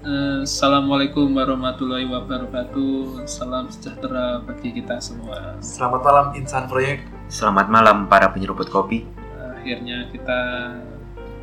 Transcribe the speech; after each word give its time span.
Eh, 0.00 0.48
Assalamualaikum 0.48 1.28
warahmatullahi 1.36 2.08
wabarakatuh. 2.08 3.28
Salam 3.28 3.68
sejahtera 3.68 4.40
bagi 4.40 4.72
kita 4.72 4.96
semua. 4.96 5.60
Selamat 5.60 6.00
malam 6.00 6.26
insan 6.40 6.64
proyek. 6.72 7.04
Selamat 7.28 7.68
malam 7.68 8.08
para 8.08 8.32
penyeruput 8.32 8.72
kopi. 8.72 9.04
Akhirnya 9.36 10.08
kita 10.08 10.40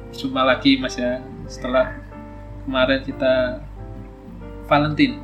jumpa 0.10 0.42
lagi 0.42 0.82
Mas 0.82 0.98
ya 0.98 1.22
setelah 1.46 2.02
kemarin 2.66 3.06
kita 3.06 3.62
Valentine 4.66 5.22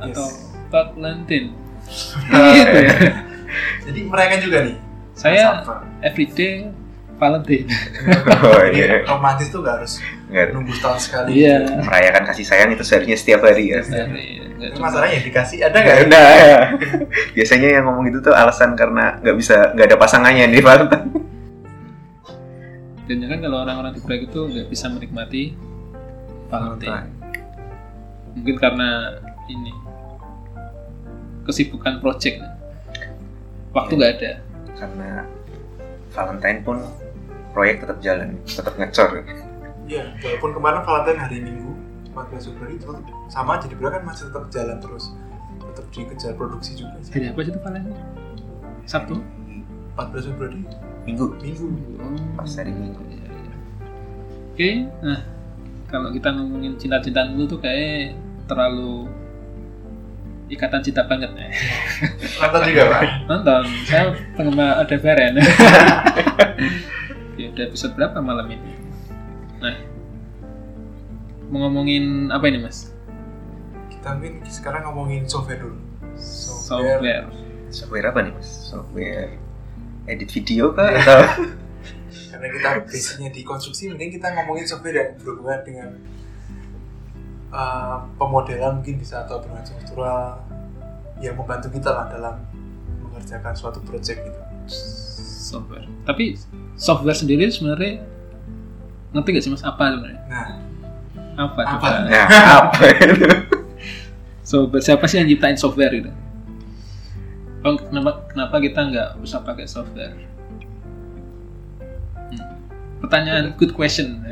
atau 0.00 0.24
Yes. 0.24 0.56
Valentine. 0.72 1.48
gitu 2.56 2.78
ya. 2.88 2.96
Jadi 3.84 4.00
merayakan 4.08 4.40
juga 4.40 4.58
nih. 4.64 4.76
Saya 5.12 5.60
everyday 6.00 6.72
Valentine. 7.20 7.68
Oh 8.48 8.64
Jadi 8.64 8.80
iya. 8.80 9.04
romantis 9.04 9.52
tuh 9.52 9.60
gak 9.60 9.84
harus 9.84 10.00
Nggak- 10.32 10.50
nunggu 10.50 10.72
setahun 10.72 11.00
sekali. 11.02 11.28
Iya. 11.38 11.56
Merayakan 11.78 12.24
kasih 12.24 12.44
sayang 12.44 12.72
itu 12.72 12.80
seharusnya 12.80 13.14
setiap 13.14 13.44
hari 13.44 13.68
ya. 13.68 13.84
Tapi 13.84 14.24
cuma- 14.72 14.88
masalahnya 14.88 15.20
dikasih 15.20 15.58
ada 15.60 15.76
nggak? 15.76 15.94
ya? 15.94 16.04
Nah, 16.08 16.58
biasanya 17.36 17.68
yang 17.70 17.84
ngomong 17.84 18.08
itu 18.08 18.18
tuh 18.18 18.32
alasan 18.32 18.72
karena 18.72 19.20
nggak 19.20 19.36
bisa 19.36 19.56
nggak 19.72 19.86
ada 19.86 19.98
pasangannya 19.98 20.48
di 20.48 20.58
Valentine. 20.58 21.06
Dan 23.02 23.28
kan 23.28 23.38
kalau 23.40 23.58
orang-orang 23.60 23.92
di 23.92 24.00
proyek 24.00 24.22
itu 24.26 24.40
nggak 24.46 24.66
bisa 24.66 24.86
menikmati 24.88 25.52
Valentine. 26.48 27.12
Mungkin 28.32 28.56
karena 28.56 28.88
ini 29.46 29.72
kesibukan 31.42 31.98
project. 31.98 32.40
Waktu 33.72 33.92
Iya. 33.92 33.98
nggak 33.98 34.12
ada. 34.14 34.32
Karena 34.74 35.08
Valentine 36.08 36.60
pun 36.60 36.76
proyek 37.50 37.84
tetap 37.84 37.98
jalan, 38.00 38.38
tetap 38.42 38.74
ngecor. 38.74 39.20
Iya. 39.92 40.04
Walaupun 40.24 40.50
kemarin 40.56 40.80
Valentine 40.88 41.20
hari 41.20 41.38
Minggu 41.44 41.72
14 42.16 42.48
Februari 42.48 42.74
itu 42.76 42.86
sama 43.28 43.60
aja 43.60 43.66
dibilang 43.68 43.92
kan 44.00 44.02
masih 44.08 44.32
tetap 44.32 44.44
jalan 44.48 44.76
terus. 44.80 45.04
Tetap 45.60 45.86
dikejar 45.92 46.32
produksi 46.36 46.72
juga 46.76 46.96
sih. 47.04 47.12
Hari 47.12 47.26
apa 47.32 47.40
sih 47.44 47.50
itu 47.52 47.60
Valentine? 47.60 48.00
Sabtu? 48.88 49.14
14 49.96 50.28
Februari 50.32 50.60
Minggu, 51.04 51.26
Minggu. 51.42 51.66
Oh. 52.00 52.16
pas 52.38 52.52
hari 52.56 52.72
Minggu. 52.72 53.02
Iya, 53.10 53.26
iya. 53.28 53.54
Oke, 54.52 54.70
nah 55.04 55.20
kalau 55.92 56.08
kita 56.08 56.28
ngomongin 56.32 56.72
cinta-cintaan 56.80 57.36
dulu 57.36 57.58
tuh 57.58 57.60
kayak 57.60 58.16
terlalu 58.48 59.10
ikatan 60.48 60.80
cinta 60.84 61.04
banget 61.08 61.32
ya. 61.32 61.48
Nonton 62.40 62.60
juga 62.68 62.82
pak. 62.92 63.02
Nonton, 63.28 63.62
saya 63.88 64.12
penggemar 64.36 64.84
ada 64.84 64.96
Beren. 65.00 65.34
ya 67.40 67.46
udah 67.52 67.64
episode 67.72 67.92
berapa 67.96 68.18
malam 68.20 68.46
ini? 68.52 68.72
Nah, 69.62 69.74
mau 71.52 71.68
ngomongin 71.68 72.32
apa 72.32 72.48
ini 72.48 72.64
mas? 72.64 72.96
Kita 73.92 74.16
mungkin 74.16 74.40
sekarang 74.48 74.88
ngomongin 74.88 75.28
software 75.28 75.60
dulu. 75.60 75.76
Software. 76.16 77.28
Software 77.68 78.08
apa 78.08 78.18
nih 78.24 78.32
mas? 78.32 78.48
Software 78.48 79.36
edit 80.08 80.32
video 80.32 80.72
kah 80.72 80.88
atau? 80.96 81.20
Karena 82.32 82.48
kita 82.48 82.68
basicnya 82.88 83.28
di 83.28 83.44
konstruksi, 83.44 83.92
mungkin 83.92 84.08
kita 84.08 84.32
ngomongin 84.32 84.64
software 84.64 84.96
yang 84.96 85.10
berhubungan 85.20 85.60
dengan 85.62 85.88
uh, 87.52 88.08
pemodelan 88.16 88.80
mungkin 88.80 88.96
bisa 88.96 89.28
atau 89.28 89.44
dengan 89.44 89.60
struktural 89.62 90.40
yang 91.20 91.36
membantu 91.36 91.68
kita 91.68 91.92
lah 91.92 92.08
dalam 92.08 92.40
mengerjakan 93.04 93.52
suatu 93.52 93.84
project 93.84 94.24
gitu. 94.24 94.40
Software. 95.52 95.84
Tapi 96.08 96.40
software 96.80 97.14
sendiri 97.14 97.52
sebenarnya 97.52 98.00
ngerti 99.12 99.28
gak 99.36 99.44
sih 99.44 99.52
mas 99.52 99.62
apa 99.62 99.92
sebenarnya? 99.92 100.20
Nah, 100.32 100.71
Apa? 101.36 101.60
Apa? 101.64 101.80
coba? 101.80 101.88
Nah, 102.08 102.26
apa 102.66 102.82
itu? 102.92 103.14
Software 104.42 104.84
siapa 104.84 105.04
sih 105.08 105.22
yang 105.22 105.28
nyiptain 105.30 105.56
software 105.56 105.92
gitu? 105.94 106.10
Oh, 107.62 107.78
kenapa 107.78 108.26
kenapa 108.26 108.56
kita 108.58 108.80
nggak 108.90 109.08
bisa 109.22 109.38
pakai 109.40 109.70
software? 109.70 110.18
Hmm. 112.32 112.44
Pertanyaan 112.98 113.54
good 113.54 113.72
question. 113.72 114.18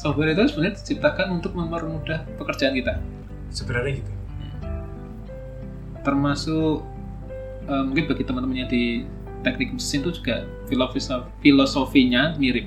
software 0.00 0.32
itu 0.32 0.48
sebenarnya 0.48 0.74
diciptakan 0.80 1.26
untuk 1.40 1.52
mempermudah 1.52 2.24
pekerjaan 2.40 2.72
kita, 2.72 2.96
sebenarnya 3.52 4.00
gitu. 4.00 4.12
termasuk 6.00 6.80
eh, 7.68 7.84
mungkin 7.84 8.08
bagi 8.08 8.24
teman-teman 8.24 8.64
yang 8.64 8.70
di 8.72 9.04
teknik 9.44 9.76
mesin 9.76 10.00
itu 10.00 10.16
juga 10.16 10.48
filosofi 10.64 11.28
filosofinya 11.44 12.32
mirip. 12.40 12.64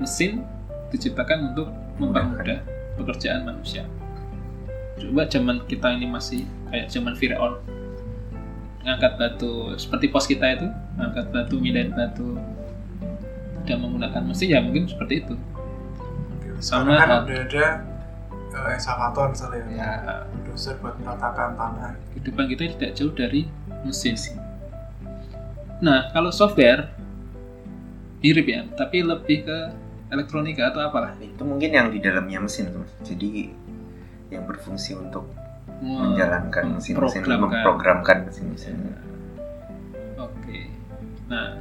Mesin 0.00 0.48
diciptakan 0.92 1.52
untuk 1.52 1.72
mempermudah 1.96 2.60
pekerjaan 3.00 3.48
manusia. 3.48 3.88
Coba 5.00 5.24
zaman 5.26 5.64
kita 5.64 5.96
ini 5.96 6.06
masih 6.06 6.44
kayak 6.68 6.92
zaman 6.92 7.16
Firaun. 7.16 7.58
Ngangkat 8.84 9.12
batu 9.16 9.72
seperti 9.80 10.12
pos 10.12 10.28
kita 10.28 10.46
itu 10.58 10.68
ngangkat 11.00 11.26
batu 11.32 11.56
mindahin 11.56 11.96
batu. 11.96 12.36
Tidak 13.64 13.78
menggunakan 13.78 14.22
mesin 14.26 14.52
ya 14.52 14.60
mungkin 14.60 14.84
seperti 14.86 15.24
itu. 15.24 15.34
Sama 16.62 16.94
kan 17.00 17.26
udah 17.26 17.42
ada 17.42 17.66
uh, 18.54 18.68
excavator 18.70 19.32
misalnya, 19.32 19.62
ya 19.72 19.90
bulldozer 20.52 20.76
buat 20.84 20.94
meratakan 21.00 21.56
tanah. 21.56 21.96
kehidupan 22.12 22.44
kita 22.52 22.62
tidak 22.76 22.92
jauh 22.92 23.12
dari 23.16 23.48
mesin 23.88 24.14
nah 25.82 26.12
kalau 26.12 26.30
software 26.30 26.92
mirip 28.22 28.46
ya 28.46 28.68
tapi 28.76 29.02
lebih 29.02 29.48
ke 29.48 29.58
elektronika 30.12 30.68
atau 30.68 30.84
apalah 30.84 31.16
Itu 31.16 31.42
mungkin 31.48 31.72
yang 31.72 31.88
di 31.88 31.98
dalamnya 31.98 32.44
mesin 32.44 32.68
tuh. 32.68 32.84
Jadi 33.00 33.48
yang 34.28 34.44
berfungsi 34.44 34.92
untuk 34.96 35.28
Wah, 35.82 36.08
menjalankan 36.08 36.78
mesin-mesin, 36.78 37.24
memprogramkan. 37.24 37.50
memprogramkan 37.50 38.16
mesin-mesin. 38.28 38.76
Oke. 40.20 40.70
Nah, 41.26 41.58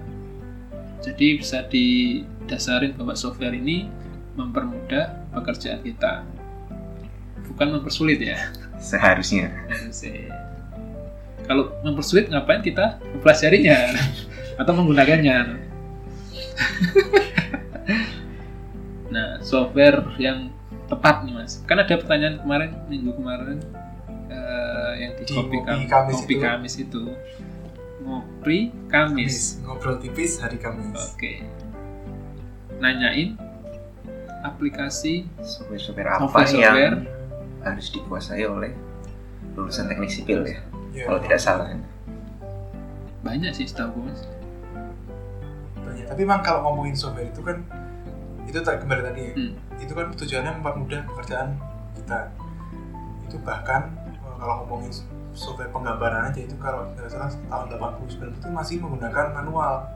jadi 1.01 1.27
bisa 1.41 1.65
didasarin 1.65 2.93
bahwa 2.93 3.17
software 3.17 3.55
ini 3.55 3.89
mempermudah 4.37 5.33
pekerjaan 5.33 5.81
kita. 5.81 6.21
Bukan 7.49 7.67
mempersulit 7.75 8.21
ya. 8.21 8.37
Seharusnya. 8.79 9.51
Harusnya. 9.67 10.31
Kalau 11.49 11.73
mempersulit 11.83 12.29
ngapain 12.29 12.61
kita 12.61 13.01
mempelajarinya 13.17 13.97
atau 14.61 14.71
menggunakannya? 14.77 15.37
nah, 19.11 19.37
software 19.43 20.01
yang 20.15 20.49
tepat 20.87 21.23
nih 21.23 21.35
mas. 21.35 21.59
Kan 21.63 21.77
ada 21.77 21.91
pertanyaan 21.91 22.39
kemarin 22.39 22.71
minggu 22.87 23.11
kemarin 23.13 23.59
eh, 24.27 24.93
yang 24.97 25.11
di, 25.15 25.23
Di 25.23 25.33
kopi, 25.33 25.57
Kam- 25.61 25.87
Kamis 25.87 26.15
Ngopi 26.17 26.33
itu. 26.33 26.41
Kamis 26.41 26.73
itu. 26.79 27.03
Ngopi 28.01 28.57
Kamis. 28.87 29.35
Ngobrol 29.61 29.99
tipis 29.99 30.39
hari 30.39 30.57
Kamis. 30.57 31.13
Oke. 31.13 31.43
Nanyain 32.79 33.37
aplikasi 34.41 35.29
Software-software 35.37 36.09
apa 36.09 36.25
software-software 36.25 36.95
yang 36.97 37.05
harus 37.61 37.87
dikuasai 37.93 38.41
oleh 38.41 38.73
lulusan 39.53 39.85
teknik 39.85 40.09
sipil 40.09 40.41
ya? 40.41 40.59
Ya, 40.91 41.05
Kalau 41.07 41.19
tidak 41.21 41.39
salah. 41.39 41.67
banyak 43.21 43.53
sih 43.53 43.69
setahu 43.69 44.01
gue 44.01 44.03
mas. 44.09 44.21
banyak. 45.77 46.05
Tapi 46.09 46.21
memang 46.25 46.41
kalau 46.41 46.65
ngomongin 46.65 46.97
software 46.97 47.29
itu 47.29 47.45
kan 47.45 47.61
itu 48.45 48.57
tak 48.61 48.81
kembali 48.81 49.01
tadi 49.03 49.21
ya. 49.21 49.33
Hmm. 49.35 49.51
Itu 49.77 49.91
kan 49.93 50.13
tujuannya 50.13 50.51
mempermudah 50.59 51.01
pekerjaan 51.09 51.49
kita. 51.95 52.19
Itu 53.27 53.35
bahkan 53.41 53.91
eh, 54.05 54.35
kalau 54.37 54.65
ngomongin 54.65 54.91
software 55.31 55.71
penggambaran 55.71 56.27
aja 56.29 56.39
itu 56.43 56.55
kalau 56.59 56.85
tidak 56.93 57.07
salah 57.07 57.31
tahun 57.31 57.67
89 58.03 58.37
itu 58.37 58.47
masih 58.51 58.75
menggunakan 58.83 59.25
manual. 59.31 59.87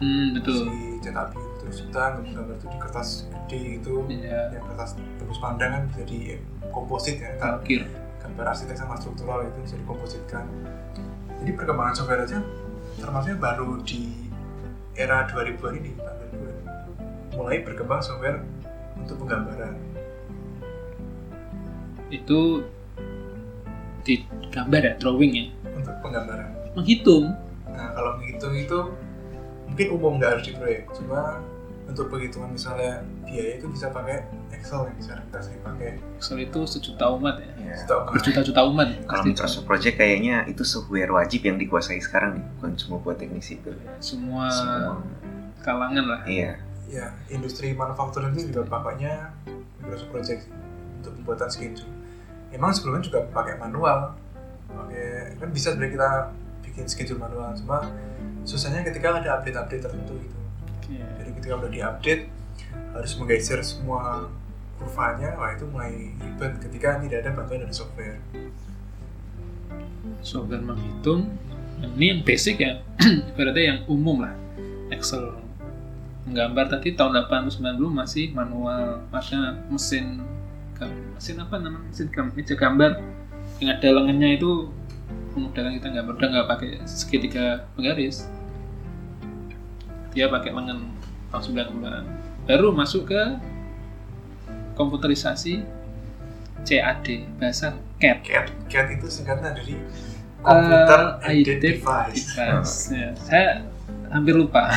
Hmm, 0.00 0.32
betul. 0.34 0.64
Si 0.66 0.90
cetak 1.00 1.32
biru 1.32 1.50
terus 1.60 1.76
kita 1.86 2.04
gambar 2.20 2.56
itu 2.56 2.66
di 2.68 2.78
kertas 2.80 3.08
gede 3.30 3.60
itu 3.80 3.94
Iya. 4.08 4.52
yang 4.52 4.64
kertas 4.68 4.96
tembus 5.16 5.40
pandang 5.40 5.70
kan 5.72 5.82
bisa 5.88 6.02
di 6.04 6.18
komposit 6.72 7.16
ya 7.20 7.36
kan 7.36 7.60
Kalkir. 7.60 7.84
gambar 8.20 8.44
arsitek 8.52 8.76
sama 8.76 8.96
struktural 8.96 9.44
itu 9.44 9.58
bisa 9.64 9.76
dikompositkan 9.80 10.44
jadi 11.40 11.50
perkembangan 11.56 11.94
software 11.96 12.24
aja 12.24 12.40
termasuknya 12.96 13.38
baru 13.40 13.80
di 13.80 14.28
era 14.92 15.24
2000-an 15.24 15.72
ini 15.80 15.90
2000 15.96 16.19
mulai 17.40 17.64
berkembang 17.64 18.04
software 18.04 18.44
untuk 19.00 19.16
penggambaran 19.24 19.80
Itu 22.12 22.68
di 24.02 24.20
gambar 24.50 24.80
ya, 24.82 24.92
drawing 25.00 25.32
ya. 25.32 25.44
untuk 25.72 25.94
penggambaran 26.04 26.52
Menghitung. 26.76 27.32
nah 27.70 27.96
kalau 27.96 28.20
menghitung 28.20 28.52
itu 28.52 28.78
mungkin 29.64 29.86
umum 29.94 30.12
nggak 30.18 30.30
harus 30.36 30.44
di 30.44 30.52
proyek 30.52 30.84
cuma 30.92 31.40
untuk 31.86 32.06
perhitungan 32.06 32.50
misalnya 32.52 33.00
biaya 33.24 33.56
itu 33.56 33.66
bisa 33.66 33.88
pakai 33.90 34.22
Excel 34.50 34.86
yang 34.86 34.96
bisa 34.98 35.12
kita 35.16 35.38
sering 35.40 35.62
pakai 35.62 35.88
Excel 36.18 36.38
itu 36.42 36.60
sejuta 36.68 37.08
umat 37.16 37.40
ya. 37.40 37.50
Ya. 37.70 37.76
Berjuta-juta 37.86 38.60
umat. 38.66 38.88
Kalau. 39.06 39.22
Microsoft 39.24 39.64
Project 39.64 39.94
kayaknya 39.96 40.42
itu 40.46 40.62
software 40.62 41.10
wajib 41.10 41.46
yang 41.46 41.54
dikuasai 41.56 42.02
sekarang 42.02 42.38
nih, 42.38 42.44
bukan 42.58 42.72
cuma 42.76 42.96
buat 42.98 43.14
teknik 43.16 43.42
sipil. 43.42 43.74
Semua 44.02 44.50
Semua. 44.50 44.98
kalangan 45.62 46.04
lah. 46.04 46.20
Iya. 46.26 46.58
Ya 46.90 47.14
industri 47.30 47.70
manufacturing 47.72 48.34
itu 48.34 48.50
juga 48.50 48.66
pakainya 48.66 49.30
Microsoft 49.78 50.10
Project 50.10 50.42
untuk 51.00 51.12
pembuatan 51.22 51.48
schedule 51.48 51.90
emang 52.50 52.74
sebelumnya 52.74 53.06
juga 53.06 53.20
pakai 53.30 53.54
manual 53.62 54.18
pakai 54.66 55.38
kan 55.38 55.48
bisa 55.54 55.70
sebenarnya 55.72 55.94
kita 55.94 56.10
bikin 56.66 56.84
schedule 56.90 57.22
manual 57.22 57.54
cuma 57.54 57.86
susahnya 58.42 58.82
ketika 58.82 59.20
ada 59.20 59.38
update-update 59.38 59.82
tertentu 59.84 60.14
gitu. 60.18 60.38
Iya. 60.90 61.06
jadi 61.22 61.30
ketika 61.38 61.54
udah 61.62 61.70
diupdate 61.70 62.24
harus 62.90 63.12
menggeser 63.14 63.62
semua 63.62 64.26
kurvanya 64.80 65.38
wah 65.38 65.54
itu 65.54 65.68
mulai 65.70 66.10
ribet 66.18 66.58
ketika 66.58 66.98
tidak 66.98 67.18
ada 67.22 67.30
bantuan 67.36 67.62
dari 67.62 67.74
software. 67.74 68.18
Software 70.24 70.64
menghitung 70.64 71.30
ini 71.96 72.06
yang 72.16 72.20
basic 72.24 72.60
ya 72.60 72.80
ibaratnya 73.32 73.64
yang 73.76 73.78
umum 73.88 74.24
lah 74.24 74.34
Excel 74.92 75.36
menggambar 76.28 76.66
tadi 76.68 76.92
tahun 76.96 77.24
80 77.26 77.60
90 77.80 77.80
masih 77.92 78.24
manual 78.36 79.00
ada 79.08 79.56
mesin 79.72 80.20
mesin 81.16 81.36
apa 81.40 81.60
namanya? 81.60 81.84
Mesin 81.92 82.08
meja 82.36 82.54
gambar. 82.56 82.92
Yang 83.60 83.70
ada 83.76 83.88
lengannya 83.92 84.40
itu 84.40 84.72
memudahkan 85.36 85.72
kita 85.80 85.88
gambar. 85.92 86.12
Udah 86.16 86.28
nggak 86.32 86.48
pakai 86.48 86.70
segitiga 86.88 87.68
penggaris. 87.76 88.24
Dia 90.16 90.26
pakai 90.32 90.50
lengan 90.50 90.90
tahun 91.30 91.42
90-an 91.54 92.04
baru 92.50 92.74
masuk 92.74 93.14
ke 93.14 93.22
komputerisasi 94.74 95.62
CAD 96.66 97.06
bahasa 97.38 97.78
CAD 98.02 98.18
CAD 98.26 98.46
CAD 98.66 98.86
itu 98.98 99.06
singkatnya 99.06 99.54
dari 99.54 99.78
Computer 100.40 101.20
Eh, 101.22 101.30
Aided 101.30 101.60
Aided 101.60 101.60
Device 101.62 102.32
Device. 102.34 102.90
Ya, 102.90 103.12
saya 103.14 103.69
hampir 104.10 104.34
lupa. 104.34 104.70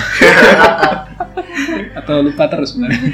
Atau 2.00 2.22
lupa 2.22 2.46
terus 2.50 2.74
sebenarnya 2.74 3.14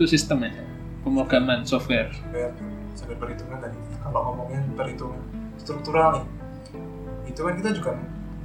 itu 0.00 0.04
sistemnya 0.08 0.56
pemrograman 1.04 1.64
software. 1.68 2.08
Software. 2.16 2.52
Software 2.96 3.20
perhitungan 3.20 3.58
tadi. 3.60 3.78
Kalau 4.00 4.20
ngomongin 4.32 4.64
perhitungan 4.72 5.20
struktural 5.60 6.08
nih 6.16 6.24
itu 7.30 7.40
kan 7.46 7.54
kita 7.54 7.70
juga 7.76 7.90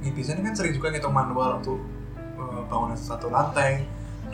nih, 0.04 0.12
biasanya 0.14 0.40
kan 0.46 0.54
sering 0.54 0.72
juga 0.76 0.86
ngitung 0.94 1.16
manual 1.16 1.58
untuk 1.58 1.80
eh, 2.38 2.60
bangunan 2.70 2.94
satu 2.94 3.32
lantai 3.32 3.82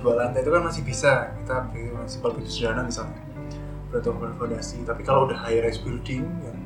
dua 0.02 0.18
lantai 0.18 0.42
itu 0.42 0.50
kan 0.50 0.62
masih 0.66 0.82
bisa. 0.82 1.30
Kita 1.38 1.70
perhitungan 1.70 2.06
simpel 2.10 2.30
sederhana 2.42 2.82
misalnya. 2.82 3.22
Perhitungan 3.88 4.34
fondasi. 4.34 4.82
Tapi 4.82 5.06
kalau 5.06 5.30
udah 5.30 5.38
high 5.38 5.62
rise 5.62 5.78
building 5.78 6.26
yang 6.42 6.58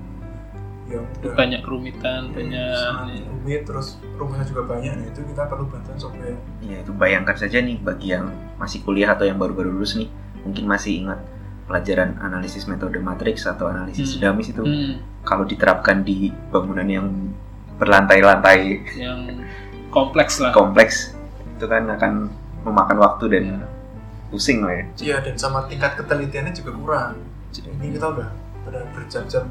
udah. 0.87 1.35
Banyak 1.35 1.61
kerumitan 1.67 2.31
banyak 2.31 2.71
sangat 2.73 3.27
rumit 3.27 3.61
terus 3.67 3.87
rumusnya 4.15 4.47
juga 4.47 4.63
banyak. 4.71 4.93
Nah 4.95 5.07
itu 5.07 5.21
kita 5.25 5.43
perlu 5.47 5.67
bantuan 5.67 5.99
software. 5.99 6.39
Iya 6.63 6.77
itu 6.81 6.93
bayangkan 6.95 7.35
saja 7.35 7.59
nih 7.59 7.77
bagi 7.79 8.15
yang 8.15 8.31
masih 8.57 8.81
kuliah 8.83 9.11
atau 9.11 9.27
yang 9.27 9.37
baru-baru 9.37 9.75
lulus 9.75 9.99
nih 9.99 10.07
mungkin 10.47 10.65
masih 10.65 11.03
ingat 11.03 11.19
pelajaran 11.67 12.15
analisis 12.23 12.71
metode 12.71 13.03
matriks 13.03 13.43
atau 13.45 13.67
analisis 13.67 14.15
Hmm. 14.15 14.31
dinamis 14.31 14.55
itu. 14.55 14.63
Hmm, 14.63 15.03
kalau 15.27 15.43
diterapkan 15.43 16.07
di 16.07 16.31
bangunan 16.55 16.87
yang 16.87 17.07
berlantai-lantai. 17.77 18.87
Yang 18.95 19.21
kompleks 19.91 20.39
lah. 20.39 20.55
Kompleks. 20.55 21.13
Itu 21.59 21.67
kan 21.67 21.91
akan 21.91 22.31
memakan 22.63 22.99
waktu 22.99 23.25
dan 23.31 23.45
pusing 24.27 24.59
lah 24.63 24.75
ya. 24.75 24.85
iya 24.99 25.17
dan 25.23 25.39
sama 25.39 25.67
tingkat 25.67 25.95
ketelitiannya 25.95 26.51
juga 26.51 26.71
kurang. 26.75 27.13
Jadi 27.55 27.71
ini 27.73 27.95
kita 27.95 28.11
udah 28.11 28.29
udah 28.67 28.83
berjam-jam 28.91 29.47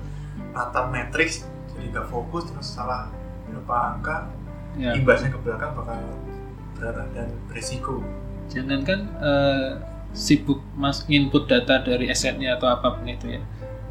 nata 0.55 0.87
matriks 0.87 1.45
jadi 1.75 1.91
nggak 1.91 2.07
fokus 2.07 2.47
terus 2.51 2.67
salah 2.75 3.11
berapa 3.45 3.75
angka 3.95 4.15
ya. 4.79 4.95
imbasnya 4.95 5.31
ke 5.31 5.39
belakang 5.43 5.71
bakal 5.75 5.97
berat 6.75 7.07
dan 7.15 7.29
berisiko 7.47 8.03
jangankan 8.51 8.99
eh, 9.19 9.69
sibuk 10.15 10.63
mas 10.79 11.03
input 11.11 11.45
data 11.45 11.83
dari 11.83 12.07
asetnya 12.07 12.55
atau 12.55 12.71
apa 12.71 12.95
pun 12.95 13.05
itu 13.05 13.35
ya. 13.35 13.41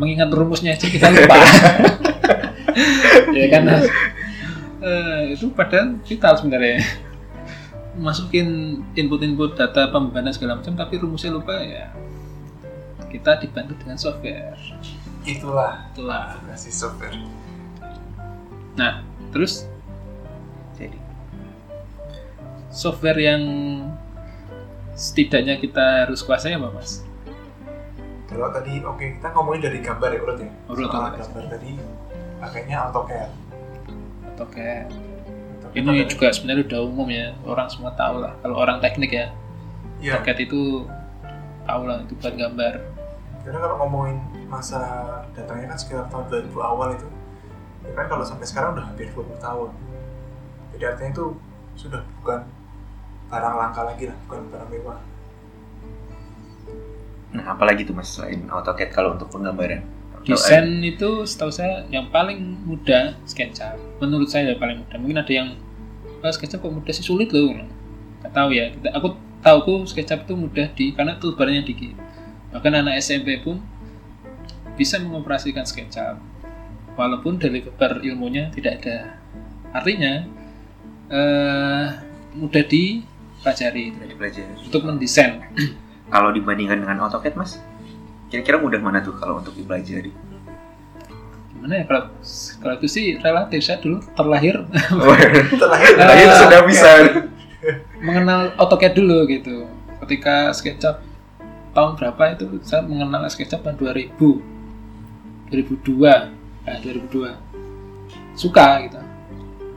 Mengingat 0.00 0.32
rumusnya 0.32 0.75
aja 0.75 0.88
kita 0.88 1.12
lupa. 1.12 1.37
Ya 3.31 3.47
kan 3.47 3.67
Eh, 4.85 5.23
itu 5.32 5.49
padahal 5.55 5.97
vital 6.02 6.35
sebenarnya. 6.37 6.82
Masukin 7.94 8.79
input-input 8.99 9.55
data 9.55 9.88
pembebanan 9.88 10.35
segala 10.35 10.58
macam 10.58 10.75
tapi 10.75 10.99
rumusnya 10.99 11.31
lupa 11.31 11.55
ya. 11.62 11.94
Kita 13.08 13.38
dibantu 13.38 13.79
dengan 13.79 13.97
software 13.97 14.58
itulah. 15.25 15.88
Itulah. 15.93 16.37
Aplikasi 16.38 16.71
software 16.71 17.17
nah 18.75 19.06
terus? 19.31 19.71
Jadi 20.75 20.99
software 22.75 23.19
yang 23.23 23.43
setidaknya 24.94 25.59
kita 25.62 26.06
harus 26.06 26.23
kuasai 26.26 26.59
apa 26.59 26.71
mas? 26.75 27.03
Kalau 28.26 28.50
tadi 28.50 28.82
oke 28.82 29.19
kita 29.19 29.29
ngomongin 29.31 29.71
dari 29.71 29.79
gambar 29.79 30.11
ya 30.11 30.21
urut 30.26 30.38
ya? 30.43 30.50
Urut, 30.67 30.91
Soal 30.91 31.15
gambar 31.15 31.44
tadi 31.55 31.71
pakainya 32.43 32.76
AutoCAD. 32.91 33.31
AutoCAD. 34.35 34.88
Ini 35.75 35.91
ada- 36.03 36.11
juga 36.11 36.26
sebenarnya 36.35 36.62
udah 36.67 36.81
umum 36.82 37.09
ya 37.11 37.35
orang 37.47 37.71
semua 37.71 37.94
tahu 37.94 38.23
lah. 38.23 38.35
Kalau 38.43 38.59
orang 38.59 38.82
teknik 38.82 39.15
ya 39.15 39.26
iya. 40.03 40.19
AutoCAD 40.19 40.50
itu 40.50 40.82
tahu 41.62 41.82
lah 41.87 42.03
itu 42.03 42.15
buat 42.19 42.35
gambar. 42.35 42.75
Karena 43.47 43.59
kalau 43.62 43.76
ngomongin 43.87 44.19
masa 44.55 44.81
datangnya 45.35 45.75
kan 45.75 45.79
sekitar 45.79 46.06
tahun 46.06 46.31
2000 46.31 46.55
awal 46.62 46.89
itu. 46.95 47.09
Ya 47.85 47.93
kan 47.99 48.06
kalau 48.06 48.25
sampai 48.25 48.47
sekarang 48.47 48.79
udah 48.79 48.85
hampir 48.87 49.11
20 49.11 49.35
tahun. 49.43 49.71
Jadi 50.75 50.85
artinya 50.87 51.11
itu 51.11 51.27
sudah 51.75 52.01
bukan 52.23 52.47
barang 53.29 53.55
langka 53.59 53.83
lagi 53.83 54.05
lah 54.06 54.17
bukan 54.31 54.41
barang 54.55 54.69
mewah. 54.71 54.99
Nah 57.35 57.45
apalagi 57.51 57.83
tuh 57.83 57.99
mas 57.99 58.15
selain 58.15 58.47
AutoCAD 58.47 58.95
kalau 58.95 59.19
untuk 59.19 59.27
penggambaran? 59.35 59.83
desain 60.25 60.81
itu 60.81 61.29
setahu 61.29 61.53
saya 61.53 61.85
yang 61.93 62.09
paling 62.09 62.41
mudah 62.65 63.12
SketchUp 63.29 63.77
menurut 64.00 64.33
saya 64.33 64.57
yang 64.57 64.61
paling 64.61 64.81
mudah. 64.81 64.97
Mungkin 64.97 65.19
ada 65.21 65.33
yang 65.33 65.49
oh, 66.25 66.33
SketchUp 66.33 66.65
kok 66.65 66.73
mudah 66.73 66.93
sih? 66.97 67.05
Sulit 67.05 67.29
loh. 67.29 67.53
Nggak 68.25 68.33
tahu 68.33 68.49
ya. 68.57 68.73
Aku 68.97 69.21
tahu 69.45 69.59
ku 69.69 69.75
SketchUp 69.85 70.25
itu 70.25 70.35
mudah 70.35 70.67
di 70.73 70.97
karena 70.97 71.21
toolbarnya 71.21 71.61
dikit. 71.61 71.93
Bahkan 72.57 72.73
anak 72.73 73.05
SMP 73.05 73.45
pun 73.45 73.61
bisa 74.75 74.99
mengoperasikan 74.99 75.62
SketchUp 75.62 76.19
walaupun 76.94 77.37
deliver 77.37 77.71
ilmunya 78.00 78.50
tidak 78.50 78.81
ada 78.81 79.19
artinya 79.73 80.26
eh, 81.09 81.85
mudah 82.32 82.65
dipelajari 82.65 83.93
Sudah 83.93 84.09
dipelajari. 84.09 84.53
untuk 84.61 84.82
mendesain 84.82 85.43
Kalau 86.04 86.31
dibandingkan 86.31 86.78
dengan 86.78 87.00
AutoCAD 87.00 87.35
mas, 87.35 87.59
kira-kira 88.28 88.61
mudah 88.61 88.78
mana 88.78 89.00
tuh 89.00 89.14
kalau 89.14 89.40
untuk 89.40 89.50
dipelajari? 89.52 90.12
gimana 91.50 91.81
ya 91.81 91.85
kalau 91.87 92.02
kalau 92.61 92.75
itu 92.76 92.87
sih 92.87 93.07
relatif 93.16 93.64
saya 93.64 93.81
dulu 93.81 93.99
terlahir 94.12 94.69
terakhir 95.59 95.93
Terakhir 95.97 96.28
Ah, 96.28 96.38
sudah 96.38 96.61
oke. 96.61 96.69
bisa. 96.69 96.90
mengenal 98.07 98.52
AutoCAD 98.54 98.93
dulu 98.93 99.25
gitu. 99.26 99.64
Ketika 99.99 100.52
SketchUp 100.52 101.00
tahun 101.73 101.97
berapa 101.97 102.23
itu 102.37 102.61
saya 102.61 102.85
mengenal 102.85 103.25
SketchUp 103.25 103.64
tahun 103.64 103.81
2000, 103.81 104.12
2002, 105.62 106.66
nah 106.66 106.76
2002. 106.82 108.34
Suka 108.34 108.82
gitu. 108.82 108.99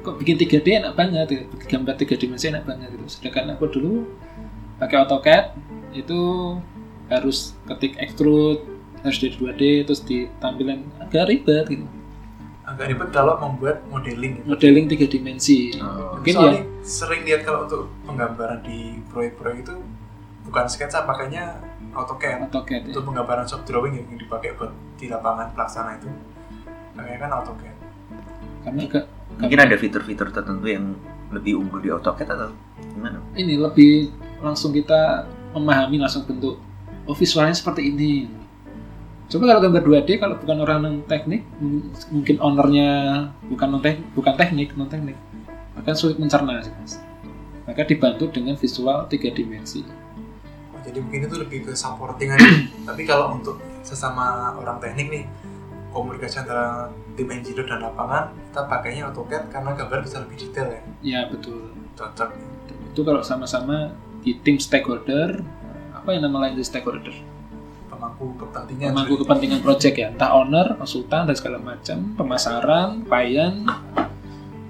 Kok 0.02 0.16
bikin 0.24 0.40
3D 0.40 0.82
enak 0.82 0.94
banget, 0.98 1.28
gitu. 1.30 1.46
gambar 1.68 1.94
3 1.94 2.18
dimensi 2.18 2.46
enak 2.50 2.64
banget 2.66 2.90
gitu. 2.96 3.06
Sedangkan 3.06 3.54
aku 3.54 3.70
dulu 3.70 4.08
pakai 4.82 5.04
AutoCAD 5.06 5.46
itu 5.94 6.22
harus 7.12 7.54
ketik 7.70 7.96
extrude, 8.02 8.66
harus 9.06 9.18
jadi 9.22 9.36
2D, 9.38 9.62
terus 9.88 10.02
ditampilkan 10.04 10.84
agak 11.04 11.30
ribet 11.30 11.66
gitu. 11.70 11.86
agak 12.68 12.92
ribet 12.92 13.10
kalau 13.16 13.40
membuat 13.40 13.80
modeling 13.88 14.44
gitu. 14.44 14.46
Modeling 14.52 14.86
3 14.92 15.08
dimensi. 15.08 15.72
Oh, 15.80 16.20
Mungkin 16.20 16.36
ya 16.36 16.52
sering 16.84 17.24
lihat 17.24 17.48
kalau 17.48 17.64
untuk 17.64 17.88
penggambaran 18.04 18.60
di 18.60 19.00
proyek-proyek 19.08 19.64
itu 19.64 19.76
bukan 20.44 20.68
sketsa 20.68 21.08
pakainya 21.08 21.64
AutoCAD. 21.98 22.38
AutoCAD 22.48 22.82
ya. 22.86 22.92
untuk 22.94 23.04
penggambaran 23.10 23.46
soft 23.50 23.66
drawing 23.66 23.98
yang 23.98 24.06
dipakai 24.14 24.54
buat 24.54 24.72
di 24.98 25.10
lapangan 25.10 25.54
pelaksana 25.58 25.98
itu 25.98 26.10
pakainya 26.94 27.20
kan 27.26 27.32
AutoCAD. 27.42 27.76
Karena 28.66 28.82
agak 28.86 29.06
Mungkin 29.38 29.60
ada 29.62 29.76
fitur-fitur 29.78 30.34
tertentu 30.34 30.66
yang 30.66 30.98
lebih 31.30 31.62
unggul 31.62 31.84
di 31.84 31.90
AutoCAD 31.94 32.30
atau 32.32 32.50
gimana? 32.98 33.20
ini 33.38 33.54
lebih 33.60 34.10
langsung 34.42 34.74
kita 34.74 35.30
memahami 35.54 36.02
langsung 36.02 36.26
bentuk 36.26 36.58
oh 37.06 37.16
visualnya 37.16 37.54
seperti 37.54 37.94
ini. 37.94 38.26
Coba 39.28 39.52
kalau 39.52 39.62
gambar 39.68 39.84
2D 39.84 40.10
kalau 40.24 40.36
bukan 40.40 40.58
orang 40.64 40.80
non 40.82 40.96
teknik 41.04 41.44
mungkin 42.10 42.40
ownernya 42.40 42.90
bukan 43.52 43.68
non 43.76 43.84
teknik 43.84 44.08
bukan 44.16 44.34
teknik 44.40 44.70
non 44.74 44.90
teknik. 44.90 45.18
Akan 45.78 45.94
sulit 45.94 46.18
mencerna 46.18 46.64
sih 46.64 46.74
mas. 46.74 46.98
Maka 47.68 47.84
dibantu 47.84 48.32
dengan 48.32 48.56
visual 48.56 49.06
tiga 49.12 49.30
dimensi 49.30 49.84
jadi 50.88 51.04
mungkin 51.04 51.22
itu 51.28 51.36
lebih 51.36 51.60
ke 51.68 51.72
supporting 51.76 52.32
aja. 52.32 52.48
Tapi 52.88 53.04
kalau 53.04 53.36
untuk 53.36 53.60
sesama 53.84 54.56
orang 54.56 54.80
teknik 54.80 55.08
nih 55.12 55.24
komunikasi 55.92 56.48
antara 56.48 56.88
tim 57.20 57.28
engineer 57.28 57.68
dan 57.68 57.84
lapangan 57.84 58.32
kita 58.32 58.62
pakainya 58.72 59.04
AutoCAD 59.12 59.52
karena 59.52 59.70
gambar 59.76 60.00
bisa 60.08 60.24
lebih 60.24 60.38
detail 60.40 60.68
ya. 60.72 60.82
Ya 61.04 61.22
betul. 61.28 61.76
Cocok. 62.00 62.30
Itu 62.96 63.02
kalau 63.04 63.22
sama-sama 63.22 63.92
di 64.24 64.40
tim 64.40 64.56
stakeholder 64.62 65.44
apa 65.92 66.16
yang 66.16 66.24
nama 66.24 66.48
lain 66.48 66.56
di 66.56 66.64
stakeholder? 66.64 67.12
Pemangku 67.92 68.38
kepentingan. 68.40 68.96
Pemangku 68.96 69.20
sebenarnya. 69.20 69.24
kepentingan 69.28 69.60
project 69.60 69.96
ya. 70.00 70.08
Entah 70.14 70.32
owner 70.40 70.68
konsultan 70.80 71.28
dan 71.28 71.36
segala 71.36 71.58
macam 71.60 71.98
pemasaran 72.16 73.04
klien 73.04 73.68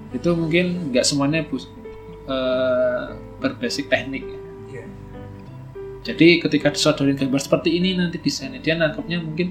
itu 0.08 0.30
mungkin 0.32 0.88
nggak 0.90 1.04
semuanya 1.04 1.44
bus, 1.44 1.68
eh, 2.26 3.04
berbasic 3.38 3.92
teknik. 3.92 4.24
Iya. 4.24 4.37
Jadi 6.00 6.40
ketika 6.40 6.70
disodorin 6.70 7.14
gambar 7.14 7.38
seperti 7.38 7.74
ini 7.74 7.94
nanti 7.94 8.16
desainnya 8.16 8.58
dia 8.58 8.74
nangkepnya 8.74 9.18
mungkin 9.18 9.50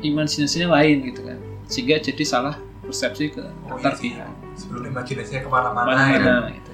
imajinasinya 0.00 0.72
lain 0.72 0.96
gitu 1.06 1.20
kan 1.22 1.38
sehingga 1.66 1.96
jadi 1.98 2.24
salah 2.24 2.56
persepsi 2.82 3.30
ke 3.30 3.42
Oh, 3.64 3.78
antar 3.78 3.94
iya 3.94 4.26
pihak 4.26 4.28
sebelum 4.54 4.82
imajinasinya 4.88 5.40
ke 5.40 5.48
mana-mana 5.48 5.88
mana 5.88 6.04
ya. 6.50 6.58
gitu 6.58 6.70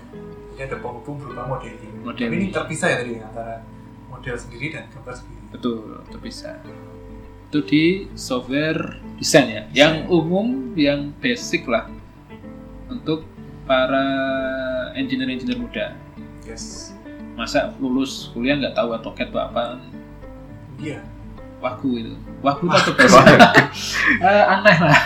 Jadi 0.58 0.62
ada 0.64 0.76
penghubung 0.82 1.22
berupa 1.22 1.46
modeling. 1.46 1.92
Modeling. 2.02 2.30
Tapi 2.30 2.34
ini 2.34 2.46
terpisah 2.50 2.88
ya 2.90 2.96
tadi 2.98 3.12
antara 3.22 3.62
model 4.10 4.34
sendiri 4.34 4.66
dan 4.74 4.84
gambar 4.90 5.14
sendiri. 5.14 5.36
betul 5.48 5.78
bisa 6.18 6.50
itu 7.48 7.58
di 7.64 7.84
software 8.12 9.00
desain 9.16 9.48
ya 9.48 9.62
yang 9.72 9.94
umum 10.08 10.76
yang 10.76 11.16
basic 11.16 11.64
lah 11.64 11.88
untuk 12.86 13.24
para 13.64 14.04
engineer-engineer 14.94 15.56
muda 15.56 15.86
Yes. 16.44 16.96
Masa 17.38 17.70
lulus 17.78 18.34
kuliah 18.34 18.58
nggak 18.58 18.74
tahu 18.74 18.90
AutoCAD 18.92 19.30
itu 19.30 19.38
apa? 19.38 19.62
Iya. 20.76 20.98
wagu 21.58 21.90
itu. 21.94 22.14
Wagu 22.38 22.66
itu 22.66 22.90
apa 22.90 22.94
basic 22.94 23.38
Eh, 24.20 24.44
aneh 24.46 24.76
lah. 24.78 25.00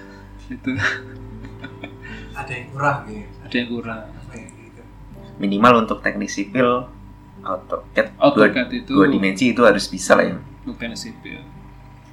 Itu. 0.52 0.76
Ada 2.34 2.52
yang 2.52 2.66
kurang 2.68 2.98
gitu. 3.06 3.32
ada 3.40 3.54
yang 3.54 3.68
kurang. 3.70 4.02
Ya 4.28 4.44
gitu. 4.44 4.82
Minimal 5.36 5.72
untuk 5.80 6.00
teknik 6.00 6.28
sipil 6.28 6.84
AutoCAD 7.40 8.12
dua, 8.12 8.20
AutoCAD 8.20 8.68
itu 8.74 8.92
dua 8.92 9.08
dimensi 9.08 9.48
itu 9.48 9.64
harus 9.64 9.84
bisa 9.86 10.12
lah 10.12 10.24
ya. 10.26 10.36
bukan 10.64 10.92
sipil. 10.92 11.40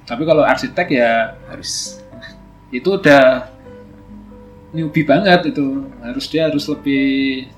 Tapi 0.04 0.22
kalau 0.24 0.40
arsitek 0.42 0.88
ya 0.88 1.36
Harus. 1.46 2.00
itu 2.68 2.88
udah 2.88 3.48
newbie 4.70 5.04
banget 5.04 5.52
itu. 5.52 5.84
Harus 6.00 6.24
dia 6.26 6.48
harus 6.48 6.64
lebih 6.64 7.48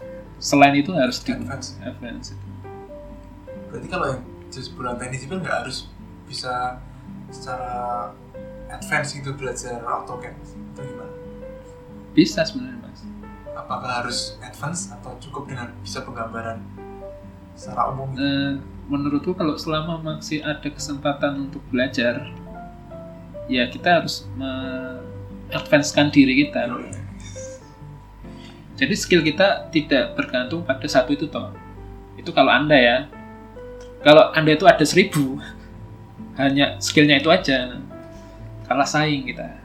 selain 0.44 0.76
itu 0.76 0.92
harus 0.92 1.24
di 1.24 1.32
Advance. 1.32 1.80
advance 1.80 2.36
itu. 2.36 2.46
Berarti 3.72 3.88
kalau 3.88 4.06
yang 4.12 4.20
jenis 4.52 4.68
bulan 4.70 4.94
teknik 5.00 5.18
sipil 5.18 5.40
nggak 5.40 5.56
harus 5.64 5.88
bisa 6.28 6.78
secara 7.32 8.12
advance 8.68 9.16
itu 9.16 9.32
belajar 9.32 9.80
AutoCAD 9.80 10.34
itu 10.36 10.80
gimana? 10.84 11.12
bisa 12.14 12.46
sebenarnya 12.46 12.78
mas 12.78 13.02
Apakah 13.54 14.04
harus 14.04 14.38
advance 14.38 14.92
atau 14.92 15.18
cukup 15.18 15.50
dengan 15.50 15.72
bisa 15.82 16.04
penggambaran 16.04 16.62
secara 17.54 17.90
umum? 17.90 18.12
gitu? 18.12 18.22
Eh, 18.22 18.52
menurutku 18.86 19.32
kalau 19.32 19.56
selama 19.56 19.98
masih 19.98 20.44
ada 20.44 20.68
kesempatan 20.68 21.48
untuk 21.48 21.64
belajar 21.72 22.28
ya 23.46 23.66
kita 23.66 24.00
harus 24.00 24.28
mengadvancekan 24.36 26.08
diri 26.08 26.46
kita 26.46 26.68
Yo, 26.68 26.78
iya. 26.80 27.00
Jadi 28.84 29.00
skill 29.00 29.24
kita 29.24 29.72
tidak 29.72 30.12
bergantung 30.12 30.60
pada 30.60 30.84
satu 30.84 31.16
itu 31.16 31.24
toh. 31.24 31.48
Itu 32.20 32.36
kalau 32.36 32.52
anda 32.52 32.76
ya. 32.76 33.08
Kalau 34.04 34.28
anda 34.36 34.52
itu 34.52 34.68
ada 34.68 34.84
seribu 34.84 35.40
hanya 36.40 36.76
skillnya 36.84 37.16
itu 37.16 37.32
aja. 37.32 37.80
Kalah 38.68 38.84
saing 38.84 39.24
kita. 39.24 39.56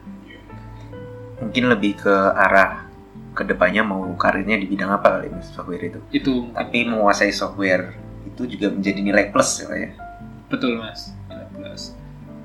Mungkin 1.43 1.67
lebih 1.67 1.99
ke 1.99 2.15
arah 2.31 2.87
ke 3.35 3.43
depannya 3.43 3.83
mau 3.83 4.07
karirnya 4.15 4.55
di 4.55 4.71
bidang 4.71 4.95
apa 4.95 5.19
kali 5.19 5.35
mas 5.35 5.51
software 5.51 5.83
itu. 5.83 5.99
itu. 6.15 6.33
Tapi 6.55 6.87
menguasai 6.87 7.35
software 7.35 7.91
itu 8.23 8.47
juga 8.55 8.71
menjadi 8.71 9.03
nilai 9.03 9.35
plus 9.35 9.67
ya 9.67 9.67
ya. 9.75 9.91
betul 10.47 10.79
mas. 10.79 11.11
Nilai 11.27 11.47
plus. 11.51 11.91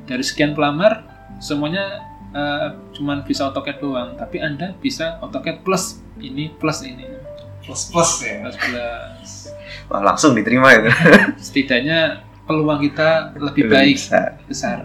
dari 0.05 0.21
sekian 0.27 0.53
pelamar 0.59 1.07
semuanya 1.39 2.03
eh, 2.35 2.69
cuman 2.99 3.23
bisa 3.23 3.47
AutoCAD 3.47 3.79
doang. 3.79 4.11
Tapi 4.19 4.43
anda 4.43 4.75
bisa 4.83 5.23
AutoCAD 5.23 5.63
plus 5.63 6.04
ini 6.19 6.53
plus 6.55 6.83
ini 6.83 7.07
Plus 7.65 7.89
plus 7.89 8.11
ya. 8.21 8.45
plus 8.45 8.57
plus 8.61 9.31
Wah 9.89 10.01
langsung 10.01 10.33
diterima 10.33 10.69
itu. 10.77 10.91
setidaknya 11.49 12.21
peluang 12.45 12.81
kita 12.81 13.33
lebih 13.41 13.65
Lebih 13.67 13.73
baik 13.73 13.97
besar. 13.97 14.29
besar 14.45 14.79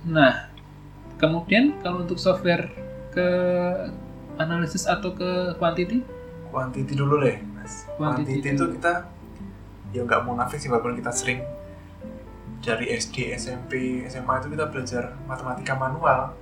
nah 0.00 0.48
kemudian 1.16 1.76
kalau 1.80 2.04
untuk 2.04 2.16
software 2.16 2.72
ke 3.12 3.28
analisis 4.36 4.88
atau 4.88 5.12
ke 5.12 5.54
quantity 5.56 6.00
Quantity 6.50 6.98
dulu 6.98 7.22
deh, 7.22 7.38
mas. 7.54 7.86
Quantity 7.94 8.42
Quantity, 8.42 8.58
itu 8.58 8.64
kita 8.74 9.06
ya 9.94 10.02
nggak 10.02 10.26
munafik 10.26 10.58
sih 10.58 10.66
walaupun 10.66 10.98
kita 10.98 11.14
sering 11.14 11.46
dari 12.58 12.90
SD, 12.90 13.30
SMP, 13.38 14.02
SMA 14.10 14.34
itu 14.42 14.50
kita 14.50 14.66
belajar 14.66 15.14
matematika 15.30 15.78
manual. 15.78 16.34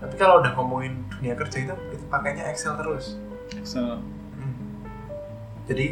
Tapi 0.00 0.16
kalau 0.16 0.40
udah 0.40 0.56
ngomongin 0.56 1.04
dunia 1.12 1.36
kerja 1.36 1.68
itu 1.68 1.74
pakainya 2.10 2.50
Excel 2.50 2.74
terus. 2.76 3.16
so 3.62 3.80
Hmm. 4.40 4.56
Jadi 5.68 5.86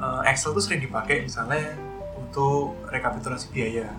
eh, 0.00 0.20
Excel 0.30 0.52
tuh 0.52 0.62
sering 0.62 0.84
dipakai 0.84 1.24
misalnya 1.24 1.74
untuk 2.16 2.76
rekapitulasi 2.92 3.50
biaya 3.50 3.90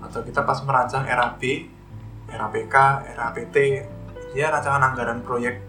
atau 0.00 0.24
kita 0.24 0.40
pas 0.46 0.56
merancang 0.64 1.04
RAB, 1.04 1.42
RAPK, 2.32 2.74
RAPT, 3.18 3.56
ya 4.32 4.48
rancangan 4.48 4.94
anggaran 4.94 5.20
proyek 5.20 5.60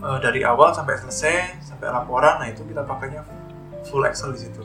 eh, 0.00 0.18
dari 0.22 0.40
awal 0.46 0.72
sampai 0.72 0.96
selesai 0.96 1.60
sampai 1.60 1.90
laporan, 1.90 2.40
nah 2.40 2.48
itu 2.48 2.64
kita 2.64 2.86
pakainya 2.86 3.26
full 3.84 4.06
Excel 4.06 4.32
di 4.32 4.40
situ. 4.48 4.62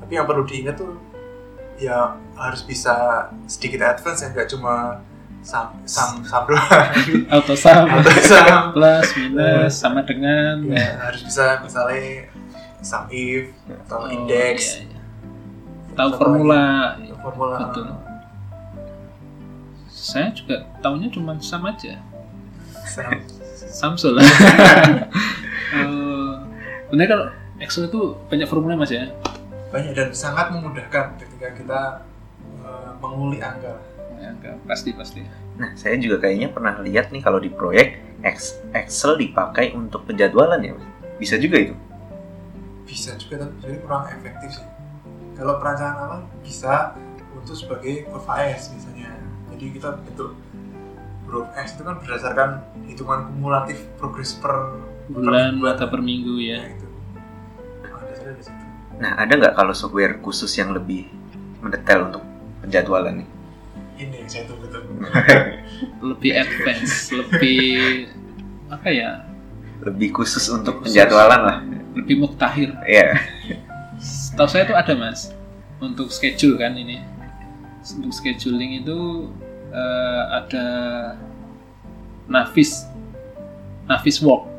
Tapi 0.00 0.12
yang 0.16 0.24
perlu 0.24 0.46
diingat 0.48 0.80
tuh 0.80 0.96
ya 1.78 2.16
harus 2.34 2.66
bisa 2.66 3.28
sedikit 3.46 3.86
advance 3.86 4.24
ya 4.24 4.34
nggak 4.34 4.50
cuma 4.50 4.98
sam 5.40 5.70
sam 5.84 6.20
sam 6.22 6.42
doang. 6.44 6.88
Auto 7.32 7.54
sum 7.54 7.86
atau 7.86 8.12
sam. 8.20 8.72
Plus 8.72 9.06
minus 9.16 9.72
sama 9.72 10.02
dengan. 10.02 10.60
Ya, 10.66 10.98
harus 11.00 11.22
bisa 11.22 11.62
misalnya 11.62 12.28
sum 12.80 13.04
if 13.08 13.50
atau 13.86 14.04
Oh, 14.04 14.12
index. 14.12 14.78
iya, 14.78 14.86
iya. 14.86 15.00
tahu 15.94 16.10
formula. 16.14 16.62
Atau 16.94 17.16
formula 17.22 17.56
Betul. 17.64 17.86
saya 19.88 20.30
juga 20.30 20.62
tahunya 20.78 21.08
cuma 21.10 21.34
sum 21.38 21.64
aja. 21.64 21.98
Sum. 22.86 23.10
Samsul 23.68 24.16
Eh, 25.68 26.32
Bener 26.88 27.04
kalau 27.04 27.28
Excel 27.60 27.92
itu 27.92 28.16
banyak 28.32 28.48
formula 28.48 28.72
mas 28.72 28.88
ya? 28.88 29.12
Banyak 29.68 29.92
dan 29.92 30.08
sangat 30.08 30.48
memudahkan 30.48 31.20
ketika 31.20 31.52
kita 31.52 31.80
eh, 32.64 32.90
menguli 32.96 33.36
angka 33.36 33.76
Ya, 34.18 34.34
pasti 34.66 34.90
pasti. 34.92 35.22
Nah 35.58 35.74
saya 35.78 35.94
juga 35.98 36.26
kayaknya 36.26 36.50
pernah 36.50 36.74
lihat 36.82 37.14
nih 37.14 37.22
kalau 37.22 37.38
di 37.38 37.50
proyek 37.50 38.02
Ex- 38.26 38.58
Excel 38.74 39.14
dipakai 39.14 39.72
untuk 39.78 40.02
penjadwalan 40.10 40.58
ya. 40.62 40.74
Bisa 41.18 41.38
juga 41.38 41.58
itu. 41.58 41.74
bisa 42.88 43.12
juga 43.20 43.44
tapi 43.44 43.52
jadi 43.60 43.76
kurang 43.84 44.08
efektif 44.08 44.48
sih. 44.58 44.66
Kalau 45.36 45.60
perancangan 45.60 45.96
awal 46.08 46.20
bisa 46.40 46.96
untuk 47.36 47.52
sebagai 47.52 48.08
kurva 48.08 48.48
S 48.48 48.72
misalnya. 48.72 49.12
Jadi 49.52 49.76
kita 49.76 50.00
bentuk 50.00 50.32
huruf 51.28 51.52
S 51.52 51.76
itu 51.76 51.84
kan 51.84 52.00
berdasarkan 52.00 52.48
hitungan 52.88 53.28
kumulatif 53.28 53.84
progres 54.00 54.32
per 54.40 54.72
bulan 55.12 55.60
per 55.60 55.76
atau 55.76 55.86
per 55.92 56.00
minggu 56.00 56.40
ya. 56.40 56.64
Itu. 56.64 56.88
Nah, 57.84 57.92
situ. 58.40 58.64
Nah 58.98 59.12
ada 59.20 59.32
nggak 59.36 59.54
kalau 59.54 59.76
software 59.76 60.16
khusus 60.24 60.50
yang 60.56 60.72
lebih 60.72 61.06
mendetail 61.60 62.08
untuk 62.08 62.24
penjadwalan 62.64 63.22
nih? 63.22 63.28
Ini 63.98 64.14
yang 64.16 64.28
saya 64.28 64.44
tunggu 64.46 64.66
tunggu 64.66 65.02
lebih 66.14 66.32
advance 66.34 67.10
lebih 67.10 67.60
apa 68.68 68.88
ya 68.88 69.10
Lebih 69.78 70.10
khusus 70.12 70.42
untuk 70.48 70.82
Khusus. 70.82 70.90
penjadwalan 70.90 71.40
lah. 71.40 71.58
lebih 71.94 72.18
muktahir 72.18 72.74
Iya. 72.82 73.14
Tahu 74.34 74.46
saya 74.46 74.62
itu 74.64 74.74
ada 74.74 74.94
mas 74.94 75.30
untuk 75.78 76.10
schedule 76.10 76.54
kan 76.56 76.74
ini. 76.74 76.98
Untuk 77.94 78.10
scheduling 78.10 78.82
itu 78.82 79.30
eh, 79.70 80.22
ada 80.34 80.66
Navis, 82.26 82.86
Navis 83.86 84.18
Walk. 84.18 84.50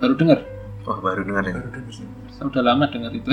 Baru 0.00 0.16
dengar? 0.16 0.40
Wah 0.84 0.98
baru 0.98 1.20
dengar 1.22 1.44
ya. 1.44 1.54
baru 1.56 1.68
dengar 1.70 1.92
sih 1.92 2.04
Saya 2.32 2.44
udah 2.48 2.62
lama 2.64 2.84
dengar 2.88 3.12
itu. 3.12 3.28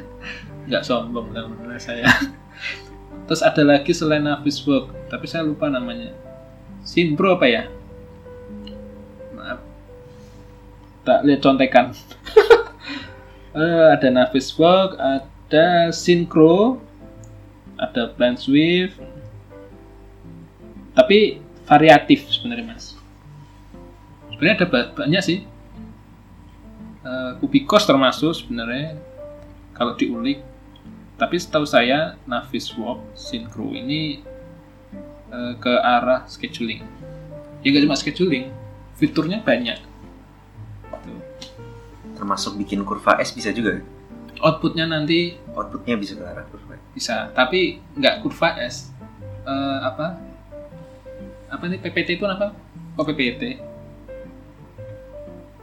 Nggak 0.70 0.82
sombong 0.82 1.34
teman 1.34 1.58
saya. 1.76 2.06
Terus 3.28 3.44
ada 3.44 3.60
lagi 3.60 3.92
selain 3.92 4.24
Navis 4.24 4.64
Walk, 4.64 4.88
tapi 5.12 5.28
saya 5.28 5.44
lupa 5.44 5.68
namanya. 5.68 6.16
Simpro 6.80 7.36
apa 7.36 7.44
ya? 7.44 7.68
Maaf. 9.36 9.60
Tak 11.04 11.18
lihat 11.28 11.40
contekan. 11.44 11.92
Eh, 13.58 13.86
ada 13.90 14.12
Navis 14.12 14.54
Walk, 14.54 14.94
ada 15.02 15.90
Synchro, 15.90 16.78
ada 17.74 18.06
Plan 18.14 18.38
Swift. 18.38 19.00
Tapi 20.94 21.42
variatif 21.66 22.28
sebenarnya 22.30 22.70
mas. 22.70 22.94
Sebenarnya 24.30 24.62
ada 24.62 24.66
ba- 24.68 24.92
banyak 24.94 25.22
sih. 25.24 25.38
Eh, 27.02 27.30
Kubikos 27.42 27.82
termasuk 27.88 28.36
sebenarnya 28.36 29.00
kalau 29.74 29.96
diulik 29.98 30.44
Tapi 31.18 31.34
setahu 31.34 31.66
saya 31.66 32.14
Navisworks 32.30 33.18
Synchro 33.18 33.74
ini 33.74 34.22
eh, 35.34 35.52
ke 35.58 35.72
arah 35.82 36.22
scheduling. 36.30 36.86
Ya 37.66 37.74
nggak 37.74 37.90
cuma 37.90 37.98
scheduling, 37.98 38.54
fiturnya 38.94 39.42
banyak. 39.42 39.82
Tuh. 41.02 41.20
Termasuk 42.14 42.54
bikin 42.54 42.86
kurva 42.86 43.18
S 43.18 43.34
bisa 43.34 43.50
juga. 43.50 43.82
Outputnya 44.38 44.86
nanti 44.86 45.34
Outputnya 45.58 45.98
bisa 45.98 46.14
ke 46.14 46.22
arah 46.22 46.46
kurva 46.46 46.78
S. 46.78 46.82
bisa, 46.94 47.34
tapi 47.34 47.82
nggak 47.98 48.22
kurva 48.22 48.54
S. 48.62 48.94
Eh, 49.42 49.78
apa? 49.82 50.22
Apa 51.50 51.64
nih 51.66 51.82
PPT 51.82 52.22
itu 52.22 52.24
apa? 52.30 52.54
Kok 52.94 53.04
PPT? 53.10 53.58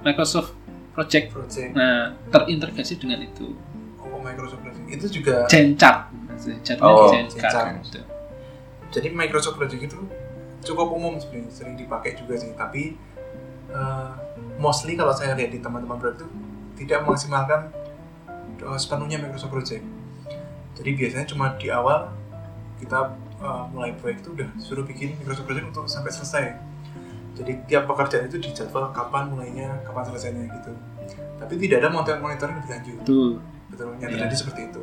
Microsoft 0.04 0.52
Project. 0.96 1.36
project 1.36 1.76
Nah, 1.76 2.16
terintegrasi 2.32 2.96
dengan 2.96 3.20
itu. 3.20 3.52
Microsoft 4.26 4.62
Project. 4.66 4.86
Itu 4.90 5.06
juga. 5.22 5.46
Jatuhnya 6.66 6.82
Oh, 6.84 7.14
gitu. 7.80 8.02
jadi 8.92 9.08
Microsoft 9.14 9.56
Project 9.56 9.82
itu 9.86 9.98
cukup 10.66 10.88
umum 10.92 11.22
sebenarnya 11.22 11.54
sering 11.54 11.78
dipakai 11.78 12.18
juga 12.18 12.36
sih. 12.36 12.52
Tapi 12.58 12.98
eh, 13.70 14.12
mostly 14.58 14.98
kalau 14.98 15.14
saya 15.14 15.38
lihat 15.38 15.54
di 15.54 15.62
teman-teman 15.62 15.96
project 15.96 16.26
itu 16.26 16.28
tidak 16.84 17.06
memaksimalkan 17.06 17.70
eh, 18.60 18.78
sepenuhnya 18.82 19.22
Microsoft 19.22 19.54
Project. 19.54 19.86
Jadi 20.76 20.90
biasanya 20.92 21.26
cuma 21.30 21.56
di 21.56 21.70
awal 21.72 22.12
kita 22.82 23.16
eh, 23.40 23.64
mulai 23.72 23.94
proyek 23.96 24.26
itu 24.26 24.34
udah 24.36 24.50
suruh 24.60 24.84
bikin 24.84 25.16
Microsoft 25.22 25.48
Project 25.48 25.66
untuk 25.72 25.86
sampai 25.88 26.12
selesai. 26.12 26.46
Jadi 27.36 27.52
tiap 27.68 27.84
pekerjaan 27.84 28.32
itu 28.32 28.40
dijadwal 28.40 28.96
kapan 28.96 29.28
mulainya 29.28 29.84
kapan 29.84 30.04
selesainya 30.08 30.48
gitu. 30.56 30.72
Tapi 31.36 31.54
tidak 31.60 31.84
ada 31.84 31.90
monitoring 31.92 32.24
monitoring 32.24 32.56
lebih 32.64 32.72
lanjut. 32.72 32.96
Betul. 33.04 33.32
Betul 33.70 33.96
yang 33.98 34.10
Iya. 34.10 34.10
terjadi 34.28 34.36
seperti 34.36 34.62
itu. 34.70 34.82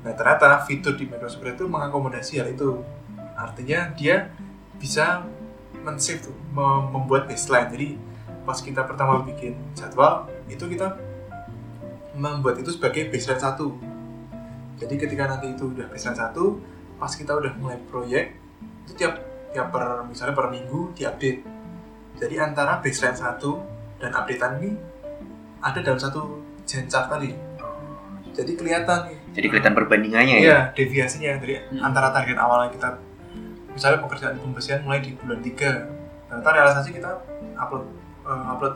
Nah 0.00 0.12
ternyata 0.16 0.64
fitur 0.64 0.96
di 0.96 1.04
Microsoft 1.04 1.40
Project 1.40 1.60
itu 1.60 1.66
mengakomodasi 1.68 2.32
hal 2.40 2.48
itu. 2.48 2.80
Artinya 3.36 3.92
dia 3.92 4.32
bisa 4.76 5.24
mem- 6.52 6.88
membuat 6.90 7.28
baseline. 7.28 7.68
Jadi 7.72 7.88
pas 8.44 8.56
kita 8.56 8.84
pertama 8.84 9.20
bikin 9.22 9.56
jadwal 9.76 10.28
itu 10.48 10.64
kita 10.64 10.96
membuat 12.16 12.58
itu 12.58 12.72
sebagai 12.72 13.08
baseline 13.08 13.40
satu. 13.40 13.76
Jadi 14.80 14.94
ketika 14.96 15.28
nanti 15.28 15.52
itu 15.52 15.68
udah 15.68 15.86
baseline 15.88 16.16
satu 16.16 16.56
pas 16.96 17.12
kita 17.12 17.32
udah 17.32 17.52
mulai 17.56 17.80
proyek 17.88 18.36
itu 18.84 18.92
tiap 18.96 19.20
tiap 19.52 19.72
per 19.72 20.04
misalnya 20.04 20.36
per 20.36 20.48
minggu 20.48 20.92
diupdate. 20.96 21.40
Jadi 22.20 22.34
antara 22.36 22.80
baseline 22.80 23.16
satu 23.16 23.60
dan 24.00 24.12
updatean 24.12 24.60
ini 24.60 24.70
ada 25.60 25.80
dalam 25.80 26.00
satu 26.00 26.40
Genchart 26.64 27.08
tadi 27.08 27.32
jadi 28.40 28.52
kelihatan 28.54 29.00
Jadi 29.30 29.46
kelihatan 29.46 29.74
perbandingannya 29.74 30.36
ya. 30.36 30.42
Iya, 30.42 30.58
deviasinya 30.74 31.38
dari 31.38 31.54
Hmm. 31.60 31.84
antara 31.84 32.10
target 32.10 32.34
awalnya 32.34 32.74
kita 32.74 32.98
misalnya 33.70 34.02
pekerjaan 34.02 34.34
pembersihan 34.36 34.82
mulai 34.82 34.98
di 34.98 35.14
bulan 35.14 35.38
3. 35.38 35.86
Ternyata 36.26 36.48
realisasi 36.50 36.90
kita 36.90 37.10
upload 37.56 37.84
eh, 38.20 38.44
upload 38.48 38.74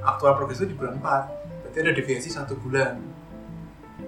aktual 0.00 0.32
progres 0.34 0.58
itu 0.58 0.72
di 0.72 0.76
bulan 0.76 0.96
4. 0.96 1.28
Berarti 1.62 1.78
ada 1.78 1.92
deviasi 1.92 2.28
satu 2.28 2.56
bulan. 2.56 2.96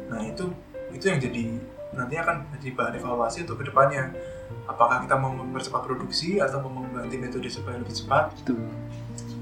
Nah, 0.09 0.21
itu 0.23 0.49
itu 0.89 1.05
yang 1.05 1.19
jadi 1.19 1.43
nanti 1.91 2.15
akan 2.15 2.49
jadi 2.57 2.73
bahan 2.73 2.95
evaluasi 2.97 3.45
untuk 3.45 3.61
ke 3.61 3.69
depannya. 3.69 4.09
Apakah 4.65 5.05
kita 5.05 5.15
mau 5.15 5.29
mempercepat 5.31 5.85
produksi 5.85 6.41
atau 6.41 6.61
mau 6.63 6.81
mengganti 6.81 7.17
metode 7.17 7.49
supaya 7.49 7.77
lebih 7.77 7.93
cepat? 7.93 8.33
Itu 8.39 8.57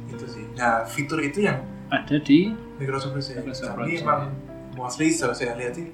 Itu 0.07 0.27
sih. 0.27 0.43
Nah, 0.55 0.83
fitur 0.83 1.23
itu 1.23 1.43
yang 1.43 1.63
ada 1.87 2.19
di 2.19 2.51
Microsoft 2.79 3.15
Project. 3.15 3.39
Microsoft 3.39 3.71
Tapi 3.71 3.79
Project. 3.95 4.03
emang 4.03 4.21
mostly 4.77 5.09
saya 5.11 5.33
lihat 5.57 5.73
sih 5.75 5.89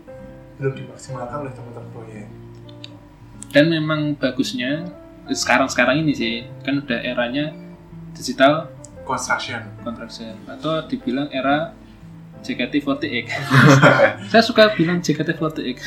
belum 0.59 0.75
dimaksimalkan 0.77 1.37
oleh 1.40 1.53
teman-teman 1.53 1.88
proyek. 1.90 2.27
dan 3.51 3.64
memang 3.68 4.14
bagusnya 4.14 4.85
sekarang-sekarang 5.25 6.03
ini 6.03 6.12
sih 6.12 6.35
kan 6.61 6.79
udah 6.79 6.99
eranya 6.99 7.55
digital 8.12 8.68
Construction. 9.03 9.61
contraction 9.83 10.35
atau 10.47 10.83
dibilang 10.85 11.27
era 11.29 11.75
JKT48. 12.42 13.27
Saya 14.31 14.42
suka 14.42 14.75
bilang 14.75 14.99
JKT48 14.99 15.79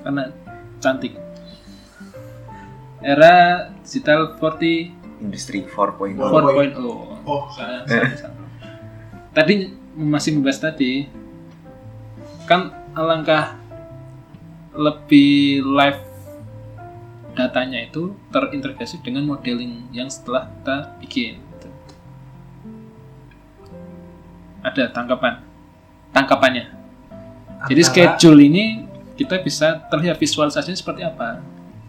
karena 0.00 0.30
cantik. 0.78 1.14
Era 3.00 3.34
digital 3.80 4.36
40 4.36 4.94
Industri 5.20 5.64
4.0. 5.64 6.16
4.0. 6.16 6.78
Oh, 7.24 7.50
Saya- 7.50 7.82
saya- 7.84 8.14
saya- 8.16 8.36
Tadi 9.30 9.68
masih 9.94 10.34
membahas 10.34 10.60
tadi 10.60 11.06
kan 12.50 12.74
alangkah 12.98 13.54
lebih 14.74 15.62
live 15.62 16.02
datanya 17.38 17.86
itu 17.86 18.10
terintegrasi 18.34 18.98
dengan 19.06 19.22
modeling 19.22 19.86
yang 19.94 20.10
setelah 20.10 20.50
kita 20.50 20.76
bikin. 20.98 21.38
Ada 24.66 24.90
tangkapan, 24.90 25.46
tangkapannya. 26.10 26.66
Jadi 27.70 27.80
antara- 27.80 28.18
schedule 28.18 28.40
ini 28.42 28.64
kita 29.14 29.38
bisa 29.40 29.86
terlihat 29.86 30.18
visualisasinya 30.18 30.74
seperti 30.74 31.06
apa. 31.06 31.38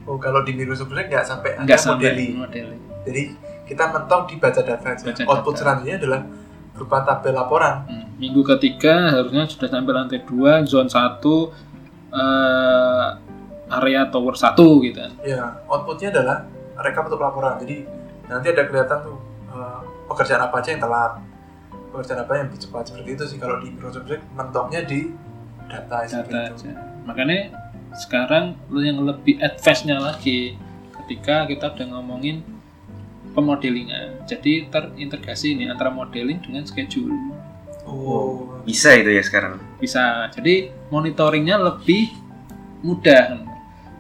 Oh, 0.06 0.22
kalau 0.22 0.46
di 0.46 0.54
Microsoft 0.54 0.94
Project 0.94 1.10
nggak 1.10 1.26
sampai 1.26 1.50
ada 1.58 1.62
Enggak 1.66 1.80
sampai 1.82 2.06
modeling. 2.14 2.32
modeling. 2.38 2.82
Jadi 3.10 3.22
kita 3.66 3.84
mentok 3.90 4.30
di 4.30 4.36
baca 4.38 4.62
data 4.62 4.88
aja. 4.88 5.04
Baca 5.10 5.22
Output 5.26 5.54
data. 5.58 5.60
selanjutnya 5.60 5.96
adalah 5.98 6.22
berupa 6.82 7.06
tabel 7.06 7.38
laporan. 7.38 7.86
Hmm, 7.86 8.06
Minggu 8.18 8.42
ketiga 8.44 9.14
harusnya 9.14 9.46
sudah 9.46 9.70
sampai 9.70 9.94
lantai 9.94 10.26
2, 10.26 10.66
zone 10.66 10.90
1, 10.90 11.54
eh, 12.10 13.08
area 13.72 14.02
tower 14.10 14.34
1 14.34 14.82
gitu 14.82 14.98
kan. 14.98 15.12
Ya, 15.22 15.62
outputnya 15.70 16.10
adalah 16.10 16.50
rekap 16.82 17.06
untuk 17.06 17.22
laporan. 17.22 17.62
Jadi 17.62 17.86
nanti 18.26 18.48
ada 18.50 18.66
kelihatan 18.66 18.98
tuh 19.06 19.18
eh, 19.54 19.80
pekerjaan 20.10 20.42
apa 20.42 20.56
aja 20.58 20.70
yang 20.74 20.82
telat, 20.82 21.12
pekerjaan 21.94 22.20
apa 22.26 22.32
yang 22.34 22.46
lebih 22.50 22.60
cepat 22.66 22.84
seperti 22.90 23.10
itu 23.14 23.24
sih. 23.30 23.38
Kalau 23.38 23.62
di 23.62 23.70
Project 23.78 24.26
mentoknya 24.34 24.82
di 24.82 25.14
data, 25.70 26.02
Data 26.04 26.20
itu. 26.50 26.66
aja. 26.66 26.72
Makanya 27.06 27.40
sekarang 27.94 28.56
yang 28.74 29.04
lebih 29.04 29.38
advance-nya 29.38 30.00
lagi 30.00 30.56
ketika 31.04 31.44
kita 31.46 31.76
udah 31.76 31.88
ngomongin 31.92 32.40
pemodelingan. 33.32 34.24
Jadi 34.28 34.68
terintegrasi 34.68 35.56
ini 35.56 35.68
antara 35.68 35.92
modeling 35.92 36.40
dengan 36.44 36.64
schedule. 36.68 37.12
Oh, 37.88 38.62
Bisa 38.64 38.94
itu 38.94 39.10
ya 39.10 39.24
sekarang. 39.26 39.58
Bisa. 39.82 40.30
Jadi 40.32 40.70
monitoringnya 40.94 41.58
lebih 41.58 42.14
mudah. 42.86 43.42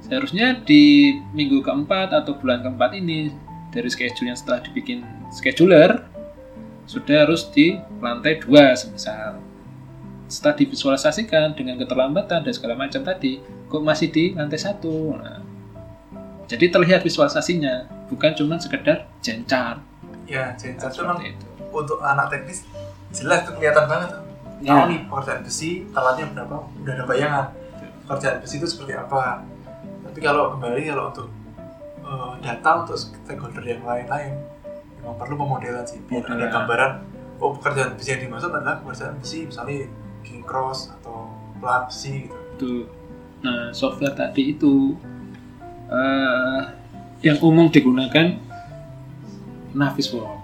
Seharusnya 0.05 0.59
di 0.61 1.15
minggu 1.33 1.63
keempat 1.63 2.13
atau 2.13 2.37
bulan 2.37 2.61
keempat 2.61 2.91
ini 2.97 3.31
dari 3.71 3.87
schedule 3.87 4.29
yang 4.29 4.37
setelah 4.37 4.59
dibikin 4.61 5.01
scheduler 5.31 6.03
sudah 6.85 7.23
harus 7.23 7.47
di 7.47 7.79
lantai 8.03 8.43
dua 8.43 8.75
semisal. 8.75 9.39
Setelah 10.27 10.55
divisualisasikan 10.59 11.55
dengan 11.55 11.79
keterlambatan 11.79 12.43
dan 12.43 12.53
segala 12.55 12.75
macam 12.75 13.03
tadi, 13.03 13.39
kok 13.67 13.83
masih 13.83 14.11
di 14.11 14.35
lantai 14.35 14.59
satu. 14.59 15.15
Nah, 15.15 15.39
jadi 16.51 16.67
terlihat 16.67 16.99
visualisasinya, 17.07 17.87
bukan 18.11 18.35
cuma 18.35 18.59
sekedar 18.59 19.07
jencar. 19.23 19.79
ya, 20.27 20.51
itu 20.59 20.67
memang 20.75 21.19
Seperti 21.23 21.31
itu. 21.31 21.45
untuk 21.71 21.99
anak 22.03 22.27
teknis 22.27 22.67
jelas 23.15 23.47
tuh 23.47 23.55
kelihatan 23.55 23.87
banget. 23.87 24.09
Ya. 24.59 24.75
Tahu 24.75 24.83
nih 24.91 24.99
pekerjaan 25.07 25.41
besi 25.47 25.87
telatnya 25.95 26.25
berapa, 26.35 26.55
udah 26.83 26.93
ada 26.93 27.03
bayangan. 27.07 27.45
Pekerjaan 28.03 28.37
besi 28.43 28.55
itu 28.59 28.67
seperti 28.67 28.93
apa. 28.99 29.47
Tapi 30.03 30.19
kalau 30.19 30.59
kembali 30.59 30.81
kalau 30.91 31.03
untuk 31.15 31.27
eh, 32.03 32.31
data 32.43 32.69
untuk 32.83 32.99
stakeholder 32.99 33.63
yang 33.63 33.81
lain-lain 33.87 34.35
memang 34.99 35.15
perlu 35.17 35.33
pemodelan 35.39 35.81
sih 35.87 35.97
biar 36.05 36.29
ada 36.29 36.45
gambaran 36.51 36.91
oh 37.41 37.57
pekerjaan 37.57 37.97
besi 37.97 38.13
yang 38.13 38.21
dimaksud 38.29 38.53
adalah 38.53 38.77
pekerjaan 38.85 39.17
besi 39.17 39.49
misalnya 39.49 39.89
king 40.21 40.45
cross 40.45 40.93
atau 40.99 41.31
plat 41.57 41.87
besi 41.89 42.27
gitu. 42.27 42.37
Itu. 42.59 42.71
Nah, 43.41 43.73
software 43.73 44.13
tadi 44.13 44.53
itu 44.53 44.93
eh, 45.91 46.59
yang 47.21 47.37
umum 47.43 47.67
digunakan 47.69 48.39
Navisworks. 49.71 50.41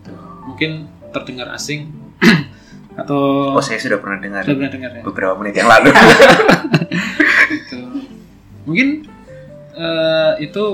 Gitu. 0.00 0.12
Mungkin 0.48 0.70
terdengar 1.12 1.52
asing 1.52 1.92
atau 3.00 3.52
Oh 3.56 3.64
saya 3.64 3.80
sudah 3.80 4.00
pernah 4.00 4.20
dengar 4.20 4.40
sudah 4.44 4.56
pernah 4.56 4.72
dengar 4.72 4.90
ya. 4.96 5.02
beberapa 5.04 5.34
menit 5.40 5.54
yang 5.60 5.68
lalu. 5.68 5.90
Gitu. 7.46 7.78
Mungkin 8.66 9.06
eh, 9.78 10.32
itu 10.42 10.64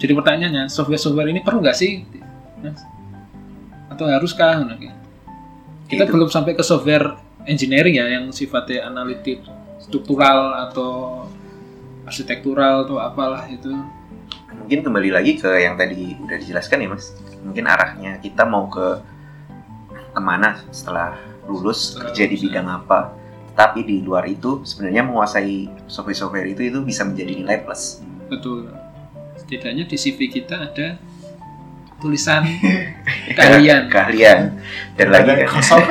jadi 0.00 0.12
pertanyaannya 0.16 0.72
software-software 0.72 1.28
ini 1.28 1.40
perlu 1.44 1.60
nggak 1.60 1.76
sih? 1.76 2.04
Atau 3.92 4.08
haruskah? 4.08 4.64
Nah, 4.64 4.76
gitu. 4.80 4.96
Kita 5.88 6.04
Itu. 6.08 6.12
belum 6.16 6.28
sampai 6.32 6.56
ke 6.56 6.64
software 6.64 7.20
engineering 7.44 8.00
ya 8.00 8.06
yang 8.20 8.32
sifatnya 8.32 8.88
analitik 8.88 9.44
struktural 9.80 10.68
atau 10.68 11.24
arsitektural 12.10 12.90
atau 12.90 12.98
apalah 12.98 13.46
itu. 13.46 13.70
Mungkin 14.50 14.82
kembali 14.82 15.14
lagi 15.14 15.38
ke 15.38 15.62
yang 15.62 15.78
tadi 15.78 16.18
udah 16.18 16.36
dijelaskan 16.42 16.82
ya 16.82 16.88
mas. 16.90 17.14
Mungkin 17.46 17.64
arahnya 17.70 18.18
kita 18.18 18.42
mau 18.42 18.66
ke 18.66 18.98
ke 20.10 20.18
mana 20.18 20.58
setelah 20.74 21.14
lulus 21.46 21.94
Setelah 21.94 22.10
kerja 22.10 22.22
di 22.26 22.34
lulus, 22.34 22.44
bidang 22.50 22.68
apa. 22.68 23.00
tapi 23.50 23.84
di 23.84 24.00
luar 24.00 24.24
itu 24.24 24.64
sebenarnya 24.64 25.04
menguasai 25.04 25.84
software-software 25.84 26.48
itu 26.48 26.64
itu 26.70 26.80
bisa 26.80 27.04
menjadi 27.04 27.44
nilai 27.44 27.60
plus. 27.60 28.00
Betul. 28.30 28.72
Setidaknya 29.36 29.84
di 29.84 29.96
CV 30.00 30.18
kita 30.32 30.70
ada 30.70 30.96
tulisan 32.00 32.46
keahlian. 33.36 33.92
keahlian 33.92 34.56
dan 34.96 35.06
lagi 35.12 35.44
kan, 35.44 35.48
kosong. 35.50 35.84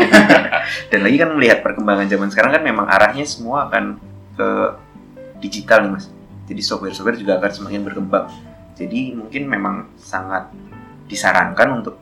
dan 0.91 0.99
lagi 1.05 1.15
kan 1.21 1.29
melihat 1.37 1.61
perkembangan 1.61 2.09
zaman 2.09 2.33
sekarang 2.33 2.57
kan 2.57 2.63
memang 2.65 2.89
arahnya 2.89 3.27
semua 3.27 3.69
akan 3.69 4.01
ke 4.33 4.49
digital 5.39 5.87
nih 5.87 5.91
mas 5.95 6.05
jadi 6.45 6.61
software-software 6.63 7.19
juga 7.19 7.39
akan 7.39 7.51
semakin 7.51 7.81
berkembang 7.87 8.25
jadi 8.75 9.15
mungkin 9.15 9.43
memang 9.47 9.75
sangat 9.99 10.51
disarankan 11.09 11.83
untuk 11.83 11.95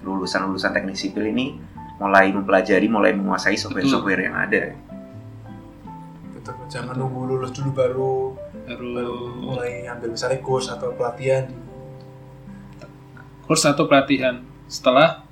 lulusan-lulusan 0.00 0.72
teknik 0.72 0.96
sipil 0.96 1.28
ini 1.28 1.60
mulai 2.00 2.32
mempelajari 2.32 2.88
mulai 2.88 3.12
menguasai 3.12 3.60
software-software 3.60 4.22
yang 4.24 4.36
ada 4.36 4.72
Betul. 6.40 6.56
Jangan 6.72 6.96
nunggu 6.96 7.20
lulus 7.28 7.52
dulu 7.52 7.70
baru 7.76 8.12
baru 8.64 8.86
Baru 8.96 9.16
mulai 9.44 9.84
ambil 9.84 10.16
misalnya 10.16 10.40
kurs 10.40 10.72
atau 10.72 10.96
pelatihan. 10.96 11.52
kurs 13.44 13.66
atau 13.66 13.84
pelatihan 13.84 14.40
setelah 14.70 15.26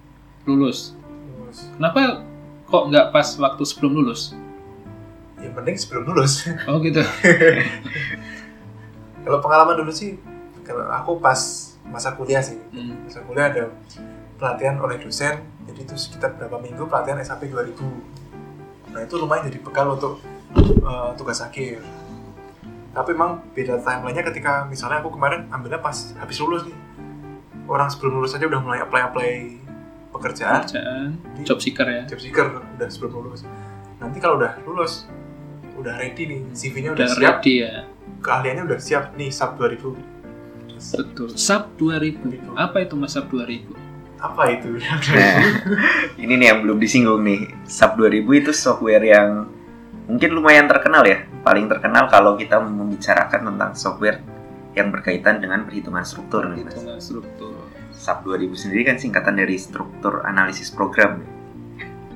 lulus. 0.44 0.92
Terus, 0.92 1.58
Kenapa 1.78 2.26
kok 2.66 2.84
nggak 2.90 3.06
pas 3.14 3.28
waktu 3.38 3.62
sebelum 3.64 4.02
lulus? 4.02 4.34
Yang 5.48 5.56
penting 5.56 5.74
sebelum 5.74 6.04
lulus. 6.06 6.44
Oh 6.68 6.76
gitu. 6.78 7.00
kalau 9.24 9.38
pengalaman 9.40 9.80
dulu 9.80 9.90
sih, 9.90 10.20
kalau 10.62 10.84
aku 10.87 11.16
pas 11.18 11.40
masa 11.88 12.12
kuliah 12.12 12.44
sih, 12.44 12.61
Hmm. 12.70 13.08
masa 13.08 13.24
kuliah 13.24 13.48
ada 13.48 13.72
pelatihan 14.37 14.76
oleh 14.78 15.00
dosen, 15.00 15.40
jadi 15.66 15.80
itu 15.82 15.94
sekitar 15.96 16.37
berapa 16.37 16.61
minggu 16.61 16.84
pelatihan 16.84 17.18
SAP 17.18 17.48
2000. 17.48 17.80
Nah 18.92 19.00
itu 19.02 19.14
lumayan 19.16 19.48
jadi 19.48 19.58
bekal 19.58 19.88
untuk 19.90 20.20
uh, 20.80 21.12
tugas 21.16 21.40
akhir. 21.40 21.80
Tapi 22.88 23.08
emang 23.12 23.40
beda 23.52 23.78
timelinenya 23.78 24.24
ketika 24.26 24.64
misalnya 24.64 25.00
aku 25.00 25.12
kemarin 25.12 25.46
ambilnya 25.48 25.78
pas 25.78 26.12
habis 26.14 26.38
lulus 26.38 26.64
nih. 26.64 26.76
Orang 27.64 27.88
sebelum 27.88 28.16
lulus 28.16 28.32
aja 28.32 28.48
udah 28.48 28.61
mulai 28.61 28.80
apply-apply 28.80 29.61
pekerjaan, 30.08 30.64
Pekerjaan, 30.64 31.08
Jadi, 31.37 31.40
job 31.44 31.58
seeker 31.61 31.84
ya. 31.87 32.02
job 32.08 32.16
seeker 32.16 32.46
udah 32.48 32.88
sebelum 32.88 33.12
lulus. 33.20 33.44
Nanti 34.00 34.16
kalau 34.18 34.40
udah 34.40 34.56
lulus, 34.64 35.04
udah 35.78 35.94
ready 35.96 36.22
nih, 36.26 36.40
CV-nya 36.52 36.90
udah, 36.92 37.06
Udah 37.06 37.08
siap, 37.14 37.34
ready 37.40 37.54
ya. 37.62 37.72
keahliannya 38.18 38.62
udah 38.66 38.78
siap 38.78 39.04
nih 39.14 39.30
SAP 39.30 39.52
2000. 39.56 39.94
Betul. 40.94 41.28
SAP 41.34 41.64
2000. 41.78 42.54
Apa 42.54 42.82
itu 42.82 42.94
Mas 42.94 43.14
SAP 43.14 43.30
2000? 43.30 43.74
Apa 44.18 44.42
itu? 44.50 44.78
Nah, 45.14 45.38
ini 46.18 46.34
nih 46.34 46.46
yang 46.50 46.60
belum 46.66 46.78
disinggung 46.78 47.22
nih. 47.22 47.54
SAP 47.64 47.94
2000 47.96 48.26
itu 48.34 48.50
software 48.50 49.02
yang 49.02 49.46
mungkin 50.06 50.30
lumayan 50.34 50.66
terkenal 50.66 51.06
ya. 51.06 51.22
Paling 51.42 51.70
terkenal 51.70 52.10
kalau 52.10 52.34
kita 52.34 52.58
membicarakan 52.58 53.54
tentang 53.54 53.70
software 53.74 54.18
yang 54.74 54.90
berkaitan 54.90 55.38
dengan 55.38 55.62
perhitungan 55.62 56.02
struktur 56.02 56.46
nih, 56.50 56.62
Mas. 56.62 56.74
Hitungan 56.74 56.98
struktur. 56.98 57.54
SAP 57.94 58.22
2000 58.22 58.54
sendiri 58.54 58.82
kan 58.86 58.96
singkatan 58.98 59.34
dari 59.34 59.58
struktur 59.58 60.22
analisis 60.22 60.70
program. 60.70 61.18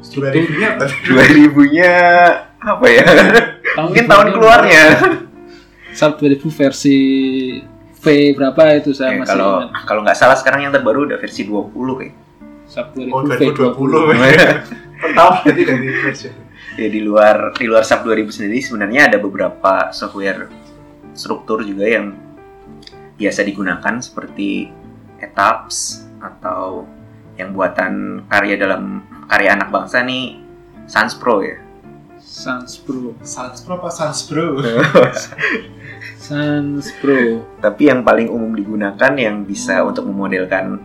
Struktur 0.02 0.34
2000-nya 0.34 0.68
apa? 0.74 0.84
2000-nya 1.06 1.92
apa 2.58 2.86
ya? 2.86 3.04
Mungkin 3.74 4.04
tahun 4.04 4.28
keluarnya. 4.30 4.84
SAP 5.90 6.18
2000 6.22 6.44
versi 6.52 6.96
V 7.94 8.04
berapa 8.34 8.60
itu 8.74 8.90
saya 8.90 9.14
Ya, 9.14 9.22
masih 9.22 9.30
kalau 9.30 9.52
ingat. 9.62 9.84
kalau 9.86 10.00
nggak 10.02 10.18
salah 10.18 10.34
sekarang 10.34 10.60
yang 10.62 10.72
terbaru 10.72 11.06
udah 11.06 11.16
versi 11.16 11.42
20 11.42 11.70
kayak. 11.94 12.14
SAP 12.66 12.88
2000 12.98 13.08
Oh, 13.08 13.22
V20. 13.22 13.92
2020. 14.12 15.02
Pertama 15.02 15.32
jadi 15.42 15.62
dari 15.64 15.88
version. 15.96 16.32
ya 16.72 16.88
di 16.88 17.00
luar 17.00 17.36
di 17.52 17.66
luar 17.66 17.82
SAP 17.82 18.00
2000 18.02 18.32
sendiri 18.32 18.58
sebenarnya 18.58 19.06
ada 19.06 19.18
beberapa 19.18 19.90
software 19.90 20.48
struktur 21.12 21.60
juga 21.60 21.84
yang 21.84 22.16
biasa 23.14 23.44
digunakan 23.44 24.00
seperti 24.00 24.72
Etaps 25.18 26.02
atau 26.18 26.82
yang 27.34 27.52
buatan 27.52 28.24
karya 28.26 28.56
dalam 28.56 28.98
karya 29.26 29.52
anak 29.52 29.68
bangsa 29.68 30.00
nih 30.00 30.40
Sans 30.84 31.12
Pro 31.12 31.38
ya. 31.38 31.60
Sans 32.32 32.80
Pro. 32.80 33.12
Sans 33.20 33.60
Pro 33.60 33.76
apa 33.76 33.92
Sans 33.92 34.24
Bro? 34.24 34.64
Sans 36.24 36.80
Pro. 37.04 37.44
Tapi 37.60 37.92
yang 37.92 38.00
paling 38.00 38.32
umum 38.32 38.56
digunakan 38.56 39.12
yang 39.12 39.44
bisa 39.44 39.84
untuk 39.84 40.08
memodelkan 40.08 40.80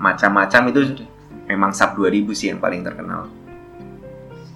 macam-macam 0.00 0.72
itu 0.72 1.04
memang 1.44 1.76
SAP 1.76 2.00
2000 2.00 2.32
sih 2.32 2.48
yang 2.48 2.64
paling 2.64 2.80
terkenal. 2.80 3.28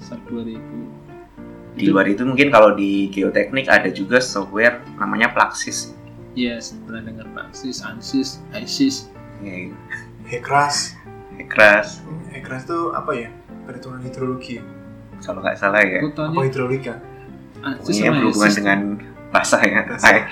SAP 0.01 0.33
2000. 0.33 1.77
Di 1.77 1.93
luar 1.93 2.09
itu 2.09 2.25
mungkin 2.25 2.49
kalau 2.49 2.73
di 2.73 3.13
geoteknik 3.13 3.69
ada 3.69 3.93
juga 3.93 4.17
software 4.17 4.81
namanya 4.97 5.29
Plaxis. 5.37 5.93
Yes, 6.33 6.73
pernah 6.89 7.05
dengar 7.05 7.29
Praxis, 7.37 7.85
Ansys, 7.85 8.41
ISIS. 8.57 9.13
Ya, 9.45 9.69
Hekras. 10.25 10.97
keras 11.53 12.01
Hekras 12.33 12.65
itu 12.65 12.97
apa 12.97 13.13
ya? 13.13 13.29
Perhitungan 13.69 14.01
hidrologi. 14.01 14.80
Kalau 15.25 15.41
nggak 15.45 15.57
salah 15.57 15.83
ya. 15.85 16.01
Apa 16.01 16.09
Fotonya 16.13 16.39
hidrolika? 16.49 16.95
Ansys 17.61 17.93
Ini 17.93 18.01
yang 18.01 18.15
sama 18.17 18.21
berhubungan 18.25 18.53
dengan 18.57 18.81
bahasa 19.31 19.57
ya. 19.63 19.81
Apa 19.85 20.09
ya? 20.13 20.25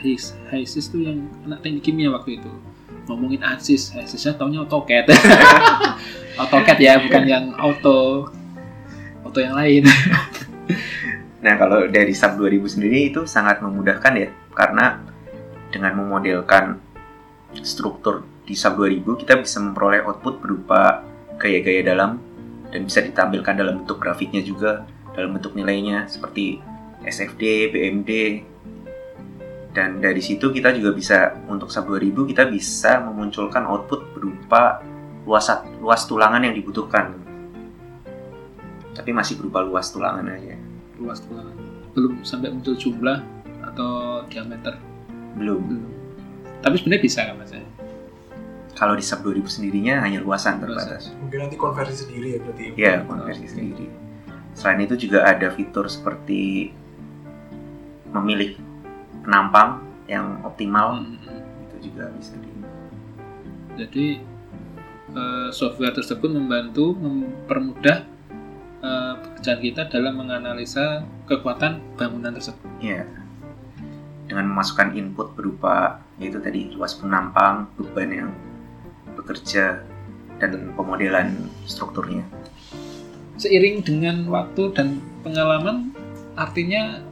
His, 0.00 0.32
Hisis 0.48 0.88
tuh 0.88 1.04
yang 1.04 1.28
anak 1.44 1.60
teknik 1.60 1.84
kimia 1.84 2.08
waktu 2.08 2.40
itu. 2.40 2.52
Ngomongin 3.08 3.44
Ansys, 3.44 3.92
Hisisnya 3.92 4.36
taunya 4.36 4.64
AutoCAD. 4.64 5.12
AutoCAD 6.40 6.78
ya, 6.80 7.00
bukan 7.00 7.24
yang 7.28 7.44
auto 7.56 8.32
auto 9.24 9.38
yang 9.38 9.56
lain. 9.56 9.84
Nah, 11.38 11.54
kalau 11.54 11.86
dari 11.86 12.10
SAP 12.18 12.34
2000 12.34 12.66
sendiri 12.66 13.14
itu 13.14 13.22
sangat 13.22 13.62
memudahkan 13.62 14.10
ya, 14.18 14.26
karena 14.58 14.98
dengan 15.70 15.94
memodelkan 15.94 16.82
struktur 17.62 18.26
di 18.42 18.58
SAP 18.58 18.74
2000 18.74 19.20
kita 19.22 19.38
bisa 19.38 19.62
memperoleh 19.62 20.02
output 20.02 20.42
berupa 20.42 21.06
gaya-gaya 21.38 21.86
dalam 21.86 22.18
dan 22.68 22.84
bisa 22.84 23.00
ditampilkan 23.00 23.54
dalam 23.56 23.84
bentuk 23.84 23.98
grafiknya 24.00 24.44
juga, 24.44 24.84
dalam 25.16 25.36
bentuk 25.36 25.56
nilainya 25.56 26.06
seperti 26.06 26.60
SFD, 27.04 27.72
BMD. 27.72 28.10
Dan 29.72 30.02
dari 30.02 30.18
situ 30.18 30.50
kita 30.50 30.74
juga 30.74 30.90
bisa 30.90 31.38
untuk 31.46 31.70
SAP 31.70 31.86
2000 31.86 32.30
kita 32.34 32.50
bisa 32.50 32.98
memunculkan 33.04 33.62
output 33.68 34.10
berupa 34.16 34.82
luas 35.28 35.46
luas 35.78 36.02
tulangan 36.08 36.42
yang 36.42 36.56
dibutuhkan. 36.56 37.14
Tapi 38.96 39.10
masih 39.14 39.38
berupa 39.38 39.62
luas 39.62 39.92
tulangan 39.94 40.26
aja. 40.26 40.58
Luas 40.98 41.22
tulangan. 41.22 41.54
Belum 41.94 42.18
sampai 42.26 42.50
muncul 42.50 42.74
jumlah 42.74 43.22
atau 43.70 44.24
diameter. 44.26 44.74
Belum. 45.38 45.62
Belum. 45.62 45.92
Tapi 46.58 46.74
sebenarnya 46.74 47.02
bisa 47.06 47.20
kan 47.22 47.38
mas? 47.38 47.54
ya? 47.54 47.62
Kalau 48.78 48.94
di 48.94 49.02
SAP 49.02 49.26
2000 49.26 49.58
sendirinya 49.58 50.06
hanya 50.06 50.22
luasan 50.22 50.62
terbatas. 50.62 51.10
Mungkin 51.18 51.38
nanti 51.42 51.58
konversi 51.58 52.06
sendiri 52.06 52.26
ya 52.30 52.38
berarti. 52.38 52.64
Ya, 52.78 52.94
konversi 53.02 53.50
sendiri. 53.50 53.90
Selain 54.54 54.78
itu 54.86 54.94
juga 54.94 55.26
ada 55.26 55.50
fitur 55.50 55.90
seperti 55.90 56.70
memilih 58.14 58.54
penampang 59.26 59.82
yang 60.06 60.40
optimal 60.46 61.02
Hmm. 61.02 61.42
itu 61.68 61.90
juga 61.90 62.08
bisa 62.14 62.38
di 62.38 62.50
Jadi 63.78 64.06
eh, 65.10 65.48
software 65.50 65.94
tersebut 65.98 66.30
membantu 66.30 66.94
mempermudah 66.94 68.06
eh, 68.78 69.14
pekerjaan 69.26 69.60
kita 69.60 69.82
dalam 69.90 70.22
menganalisa 70.22 71.02
kekuatan 71.26 71.82
bangunan 71.98 72.30
tersebut. 72.30 72.70
ya 72.78 73.02
dengan 74.28 74.44
memasukkan 74.54 74.92
input 74.92 75.32
berupa 75.32 76.04
yaitu 76.20 76.36
tadi 76.38 76.68
luas 76.76 76.92
penampang, 76.94 77.64
beban 77.80 78.10
yang 78.12 78.30
bekerja 79.28 79.84
dan 80.40 80.72
pemodelan 80.72 81.36
strukturnya. 81.68 82.24
Seiring 83.36 83.84
dengan 83.84 84.24
waktu 84.32 84.72
dan 84.72 85.04
pengalaman, 85.20 85.92
artinya 86.32 87.04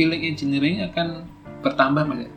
feeling 0.00 0.24
engineering 0.24 0.80
akan 0.88 1.28
bertambah 1.60 2.08
mas. 2.08 2.24
ya? 2.24 2.30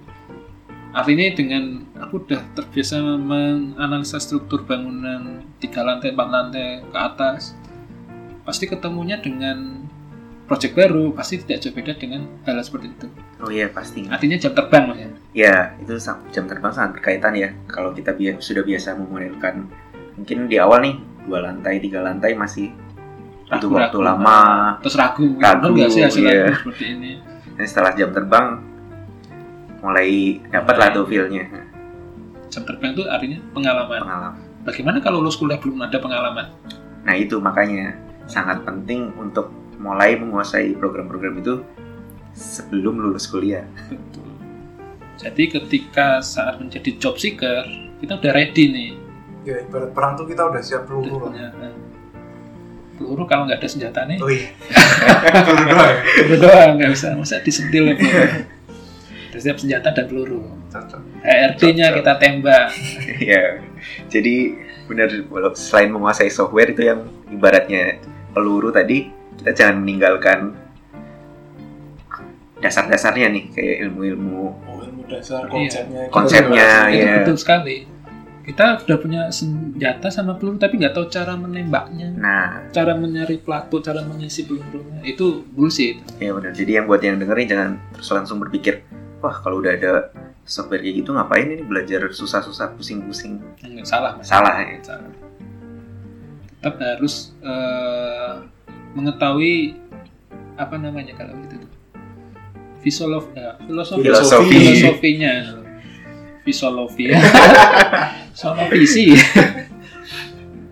Artinya 0.91 1.25
dengan 1.32 1.63
aku 1.95 2.28
udah 2.28 2.43
terbiasa 2.60 2.99
menganalisa 3.15 4.19
struktur 4.19 4.67
bangunan 4.67 5.47
tiga 5.63 5.84
lantai, 5.88 6.12
empat 6.12 6.28
lantai 6.28 6.84
ke 6.84 6.97
atas, 6.99 7.56
pasti 8.43 8.67
ketemunya 8.67 9.19
dengan 9.23 9.88
project 10.45 10.75
baru, 10.75 11.15
pasti 11.15 11.41
tidak 11.41 11.63
jauh 11.63 11.73
beda 11.73 11.93
dengan 11.97 12.28
hal 12.43 12.60
seperti 12.62 12.91
itu. 12.91 13.08
Oh 13.41 13.49
iya 13.49 13.71
pasti. 13.71 14.06
Artinya 14.12 14.38
jam 14.38 14.54
terbang 14.54 14.84
mas 14.91 14.99
ya. 14.99 15.10
Ya, 15.36 15.76
itu 15.84 16.00
jam 16.32 16.48
terbang 16.48 16.71
sangat 16.71 16.95
berkaitan 16.95 17.36
ya. 17.36 17.52
Kalau 17.67 17.91
kita 17.91 18.15
bia- 18.15 18.39
sudah 18.39 18.63
biasa 18.63 18.95
memodelkan, 18.95 19.67
mungkin 20.15 20.48
di 20.48 20.56
awal 20.56 20.80
nih 20.80 20.95
dua 21.28 21.43
lantai, 21.43 21.84
tiga 21.84 22.00
lantai 22.00 22.32
masih 22.39 22.71
butuh 23.52 23.67
waktu 23.67 24.00
Ragu-ragu. 24.00 24.00
lama. 24.00 24.39
Terus 24.80 24.95
ragu, 24.95 25.26
Ragu, 25.36 25.60
bener 25.60 25.69
nggak 25.76 25.89
sih 25.91 26.02
hasilnya 26.08 26.34
iya. 26.34 26.48
seperti 26.56 26.86
ini? 26.95 27.12
Dan 27.60 27.65
setelah 27.67 27.91
jam 28.00 28.10
terbang, 28.15 28.45
mulai 29.84 30.39
dapat 30.50 30.76
lah 30.80 30.88
tuh 30.95 31.04
feel-nya. 31.04 31.45
Jam 32.48 32.63
terbang 32.63 32.95
itu 32.95 33.04
artinya 33.04 33.38
pengalaman. 33.52 34.00
Pengalaman. 34.02 34.41
Bagaimana 34.65 34.98
kalau 35.04 35.19
lulus 35.19 35.36
kuliah 35.36 35.60
belum 35.60 35.84
ada 35.84 36.00
pengalaman? 36.00 36.48
Nah 37.06 37.13
itu 37.13 37.38
makanya 37.38 37.93
sangat 38.26 38.63
penting 38.65 39.13
untuk 39.19 39.52
mulai 39.78 40.15
menguasai 40.17 40.74
program-program 40.80 41.43
itu 41.43 41.62
sebelum 42.34 42.98
lulus 42.98 43.28
kuliah. 43.30 43.67
Betul. 43.91 44.35
Jadi 45.15 45.43
ketika 45.47 46.19
saat 46.19 46.60
menjadi 46.60 46.99
job 46.99 47.15
seeker, 47.15 47.63
kita 48.04 48.19
udah 48.19 48.32
ready 48.36 48.63
nih. 48.67 48.91
Ya 49.47 49.62
ibarat 49.63 49.95
perang 49.95 50.19
tuh 50.19 50.28
kita 50.28 50.43
udah 50.49 50.62
siap 50.62 50.89
peluru 50.89 51.30
lah. 51.30 51.32
Ya, 51.32 51.47
nah. 51.56 51.73
Peluru 52.95 53.23
kalau 53.28 53.47
nggak 53.47 53.60
ada 53.60 53.69
senjata 53.69 54.08
nih, 54.08 54.17
Oh 54.23 54.32
iya. 54.32 54.49
peluru 55.45 55.63
doang 55.67 55.91
ya. 55.91 55.99
peluru 56.04 56.36
doang 56.39 56.71
nggak 56.80 56.91
bisa, 56.95 57.08
masa 57.15 57.39
disentil 57.43 57.84
ya 57.91 57.95
peluru. 57.95 58.23
Udah 59.36 59.41
siap 59.43 59.58
senjata 59.60 59.91
dan 59.91 60.06
peluru. 60.08 60.47
Cocok. 60.71 61.01
HRD-nya 61.23 61.91
Cocok. 61.91 61.97
kita 61.99 62.13
tembak. 62.19 62.67
ya, 63.32 63.43
jadi 64.08 64.36
benar 64.88 65.10
selain 65.60 65.91
menguasai 65.91 66.32
software 66.32 66.71
itu 66.71 66.88
yang 66.88 67.04
ibaratnya 67.28 67.99
peluru 68.32 68.71
tadi, 68.71 69.12
kita 69.39 69.51
jangan 69.51 69.84
meninggalkan 69.84 70.56
dasar-dasarnya 72.63 73.28
nih 73.30 73.43
kayak 73.51 73.75
ilmu-ilmu 73.88 74.56
Dasar 75.06 75.46
Iya. 75.46 75.52
konsepnya. 75.52 76.02
gitu. 76.02 76.12
Konsepnya, 76.12 76.70
itu 76.89 76.98
iya. 76.98 77.13
betul 77.22 77.38
sekali. 77.38 77.78
Kita 78.41 78.78
sudah 78.78 78.98
punya 79.02 79.22
senjata 79.30 80.13
sama 80.13 80.38
peluru 80.38 80.62
tapi 80.62 80.78
nggak 80.78 80.94
tahu 80.94 81.10
cara 81.10 81.34
menembaknya, 81.34 82.13
Nah, 82.13 82.70
cara 82.70 82.94
menyari 82.94 83.41
pelaku, 83.41 83.82
cara 83.82 84.06
mengisi 84.06 84.46
pelurunya. 84.46 85.02
Itu 85.02 85.41
bullshit. 85.50 85.98
ya 86.22 86.30
benar. 86.30 86.54
Jadi 86.54 86.72
yang 86.72 86.86
buat 86.86 87.02
yang 87.02 87.18
dengerin 87.18 87.48
jangan 87.50 87.70
terus 87.89 88.10
langsung 88.13 88.38
berpikir, 88.38 88.86
wah 89.18 89.34
kalau 89.41 89.65
udah 89.65 89.74
ada 89.74 90.13
software 90.46 90.78
kayak 90.78 91.02
gitu 91.02 91.10
ngapain 91.10 91.50
ini 91.50 91.65
belajar 91.65 92.06
susah-susah 92.06 92.78
pusing-pusing. 92.78 93.41
Salah, 93.82 94.13
Mas. 94.13 94.30
Salah 94.30 94.62
ya. 94.62 94.78
Salah. 94.86 95.10
Tetap 96.62 96.76
harus 96.78 97.34
eh, 97.41 98.34
mengetahui 98.94 99.74
apa 100.56 100.76
namanya 100.78 101.18
kalau 101.18 101.34
gitu 101.46 101.65
tuh. 101.65 101.72
Ya, 103.34 103.58
filosofi, 103.65 104.06
Filosofi. 104.06 104.54
filosofinya, 104.62 105.34
filosofi, 106.45 107.06
soal 108.39 108.69
visi. 108.69 109.17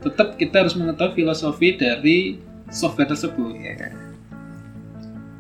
Tetap 0.04 0.38
kita 0.38 0.62
harus 0.62 0.78
mengetahui 0.78 1.18
filosofi 1.18 1.74
dari 1.74 2.38
software 2.70 3.10
tersebut. 3.10 3.58
Ya. 3.58 3.90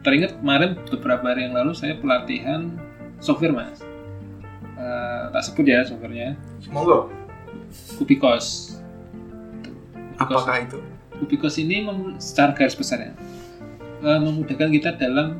Teringat 0.01 0.41
kemarin 0.41 0.73
beberapa 0.89 1.29
hari 1.29 1.45
yang 1.45 1.53
lalu 1.53 1.77
saya 1.77 1.93
pelatihan 1.95 2.73
software 3.21 3.53
mas. 3.53 3.79
Eh, 4.73 5.23
tak 5.29 5.41
sebut 5.45 5.63
ya 5.69 5.86
softwarenya, 5.86 6.33
Monggo. 6.73 7.13
Kubicos. 7.95 8.75
Apakah 10.17 10.65
itu? 10.65 10.81
Kubicos 11.21 11.55
ini 11.62 11.86
secara 12.17 12.51
garis 12.57 12.73
besarnya 12.73 13.13
eh, 14.01 14.19
memudahkan 14.19 14.69
kita 14.73 14.97
dalam 14.97 15.39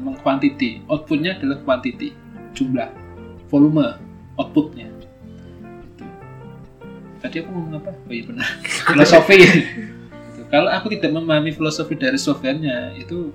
mengkuantiti. 0.00 0.82
Outputnya 0.86 1.36
adalah 1.36 1.58
quantity, 1.62 2.14
jumlah, 2.54 2.88
volume, 3.52 3.98
outputnya. 4.38 4.88
Gitu. 4.88 6.04
Tadi 7.18 7.36
aku 7.42 7.48
ngomong 7.50 7.82
apa? 7.82 7.90
Oh 7.94 8.12
iya 8.14 8.24
benar. 8.26 8.48
Filosofi. 8.88 9.38
Gitu. 9.42 10.42
Kalau 10.48 10.70
aku 10.72 10.88
tidak 10.94 11.12
memahami 11.12 11.52
filosofi 11.52 11.92
dari 11.98 12.16
softwarenya, 12.16 12.96
itu 12.96 13.34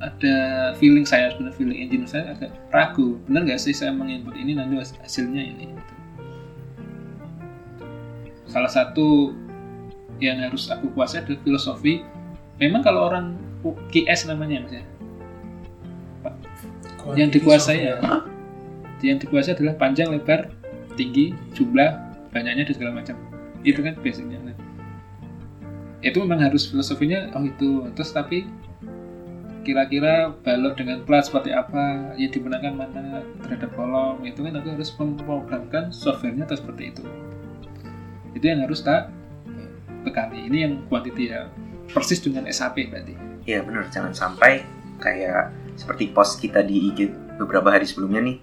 ada 0.00 0.36
feeling 0.76 1.08
saya 1.08 1.32
sebenarnya 1.32 1.56
feeling 1.56 1.78
engine 1.80 2.04
saya 2.04 2.36
agak 2.36 2.52
ragu 2.68 3.16
benar 3.24 3.48
nggak 3.48 3.60
sih 3.60 3.72
saya 3.72 3.96
menginput 3.96 4.36
ini 4.36 4.52
nanti 4.52 4.76
hasil- 4.76 5.00
hasilnya 5.00 5.42
ini 5.42 5.72
gitu. 5.72 5.94
salah 8.44 8.68
satu 8.68 9.32
yang 10.20 10.40
harus 10.40 10.68
aku 10.68 10.92
kuasai 10.92 11.24
adalah 11.24 11.40
filosofi 11.40 12.04
memang 12.60 12.84
kalau 12.84 13.08
orang 13.08 13.40
QS 13.88 14.28
namanya 14.28 14.68
mas 14.68 14.72
ya 14.76 14.84
yang 17.14 17.30
dikuasai 17.30 17.78
ya. 17.86 17.96
Yang 19.04 19.28
dikuasai 19.28 19.54
adalah 19.54 19.78
panjang 19.78 20.10
lebar 20.10 20.50
tinggi 20.98 21.36
jumlah 21.54 21.94
banyaknya 22.34 22.66
dan 22.66 22.74
segala 22.74 22.92
macam. 22.98 23.14
Itu 23.62 23.84
kan 23.84 23.94
basicnya. 24.02 24.40
Nah, 24.42 24.56
itu 26.02 26.16
memang 26.18 26.42
harus 26.42 26.66
filosofinya 26.66 27.30
oh 27.38 27.44
itu. 27.46 27.86
Terus 27.94 28.10
tapi 28.10 28.48
kira-kira 29.66 30.30
balok 30.46 30.78
dengan 30.78 31.02
plat 31.02 31.26
seperti 31.26 31.50
apa 31.50 32.14
yang 32.14 32.30
dimenangkan 32.30 32.74
mana 32.78 33.26
terhadap 33.42 33.74
kolom 33.74 34.22
itu 34.22 34.46
kan 34.46 34.54
aku 34.54 34.78
harus 34.78 34.94
memprogramkan 34.94 35.90
softwarenya 35.90 36.46
atau 36.46 36.58
seperti 36.62 36.94
itu. 36.94 37.02
Itu 38.38 38.46
yang 38.46 38.62
harus 38.62 38.86
tak 38.86 39.10
tekani 40.06 40.46
ini 40.46 40.58
yang 40.62 40.72
quantity 40.86 41.34
ya. 41.34 41.50
Persis 41.90 42.22
dengan 42.22 42.46
SAP 42.50 42.90
berarti. 42.90 43.14
Iya 43.46 43.62
benar, 43.62 43.86
jangan 43.90 44.14
sampai 44.14 44.62
kayak 44.98 45.54
seperti 45.76 46.10
post 46.10 46.40
kita 46.40 46.60
di 46.60 46.90
IG 46.90 46.98
beberapa 47.36 47.68
hari 47.68 47.84
sebelumnya 47.84 48.20
nih 48.20 48.36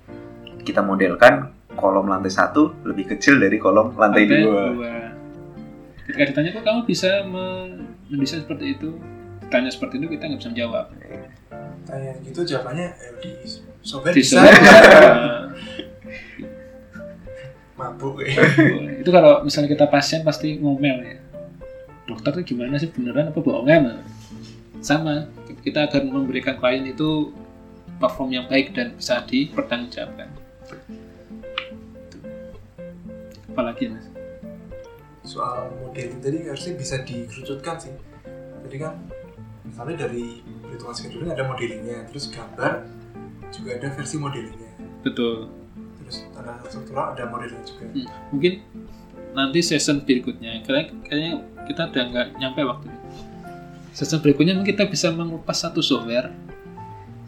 kita 0.62 0.80
modelkan 0.80 1.50
kolom 1.74 2.06
lantai 2.06 2.30
satu 2.30 2.72
lebih 2.86 3.10
kecil 3.10 3.36
dari 3.36 3.58
kolom 3.58 3.94
lantai 3.94 4.24
Lantai 4.24 4.42
dua. 4.42 4.64
dua. 4.72 4.94
ketika 6.06 6.24
ditanya 6.30 6.50
kok 6.54 6.64
kamu 6.64 6.80
bisa 6.86 7.26
men- 7.26 7.98
mendesain 8.08 8.42
seperti 8.42 8.78
itu 8.78 8.96
ditanya 9.42 9.70
seperti 9.70 9.98
itu 9.98 10.08
kita 10.08 10.24
nggak 10.26 10.40
bisa 10.40 10.50
menjawab 10.50 10.86
Tanya 11.84 12.16
gitu 12.24 12.42
jawabannya 12.48 12.88
eh, 12.96 13.12
di 13.20 13.32
Di 13.44 14.12
bisa. 14.16 14.40
Mabuk 17.74 18.22
ya. 18.22 18.30
itu 19.02 19.10
kalau 19.10 19.42
misalnya 19.42 19.68
kita 19.68 19.90
pasien 19.90 20.22
pasti 20.22 20.56
ngomel 20.56 20.98
ya 21.02 21.16
dokter 22.06 22.40
tuh 22.40 22.44
gimana 22.46 22.78
sih 22.78 22.88
beneran 22.88 23.34
apa 23.34 23.40
bohongan 23.42 24.06
sama 24.80 25.26
kita 25.64 25.88
akan 25.88 26.12
memberikan 26.12 26.60
klien 26.60 26.84
itu 26.84 27.32
perform 27.98 28.30
yang 28.36 28.46
baik 28.52 28.76
dan 28.76 28.94
bisa 29.00 29.24
dipertanggungjawabkan 29.24 30.28
apalagi 33.54 33.94
mas 33.94 34.14
Soal 35.24 35.72
modeling 35.80 36.20
tadi 36.20 36.44
harusnya 36.44 36.76
bisa 36.76 37.00
dikerucutkan 37.00 37.80
sih. 37.80 37.96
Jadi 38.68 38.76
kan 38.76 39.00
misalnya 39.64 40.04
dari 40.04 40.44
virtual 40.68 40.92
scheduling 40.92 41.32
ada 41.32 41.48
modelingnya, 41.48 42.04
terus 42.12 42.28
gambar 42.28 42.84
juga 43.48 43.70
ada 43.80 43.88
versi 43.96 44.20
modelingnya. 44.20 44.72
betul 45.00 45.48
Terus 46.04 46.28
tanda 46.36 46.60
struktural 46.68 47.16
ada 47.16 47.24
modelingnya 47.32 47.64
juga. 47.64 47.88
Hmm, 47.88 48.08
mungkin 48.36 48.54
nanti 49.32 49.64
season 49.64 50.04
berikutnya 50.04 50.60
kayaknya, 50.68 50.92
kayaknya 51.08 51.32
kita 51.72 51.82
udah 51.88 52.04
nggak 52.12 52.28
nyampe 52.44 52.62
waktunya 52.68 52.93
season 53.94 54.20
berikutnya 54.20 54.58
mungkin 54.58 54.74
kita 54.74 54.90
bisa 54.90 55.14
mengupas 55.14 55.62
satu 55.62 55.80
software. 55.80 56.34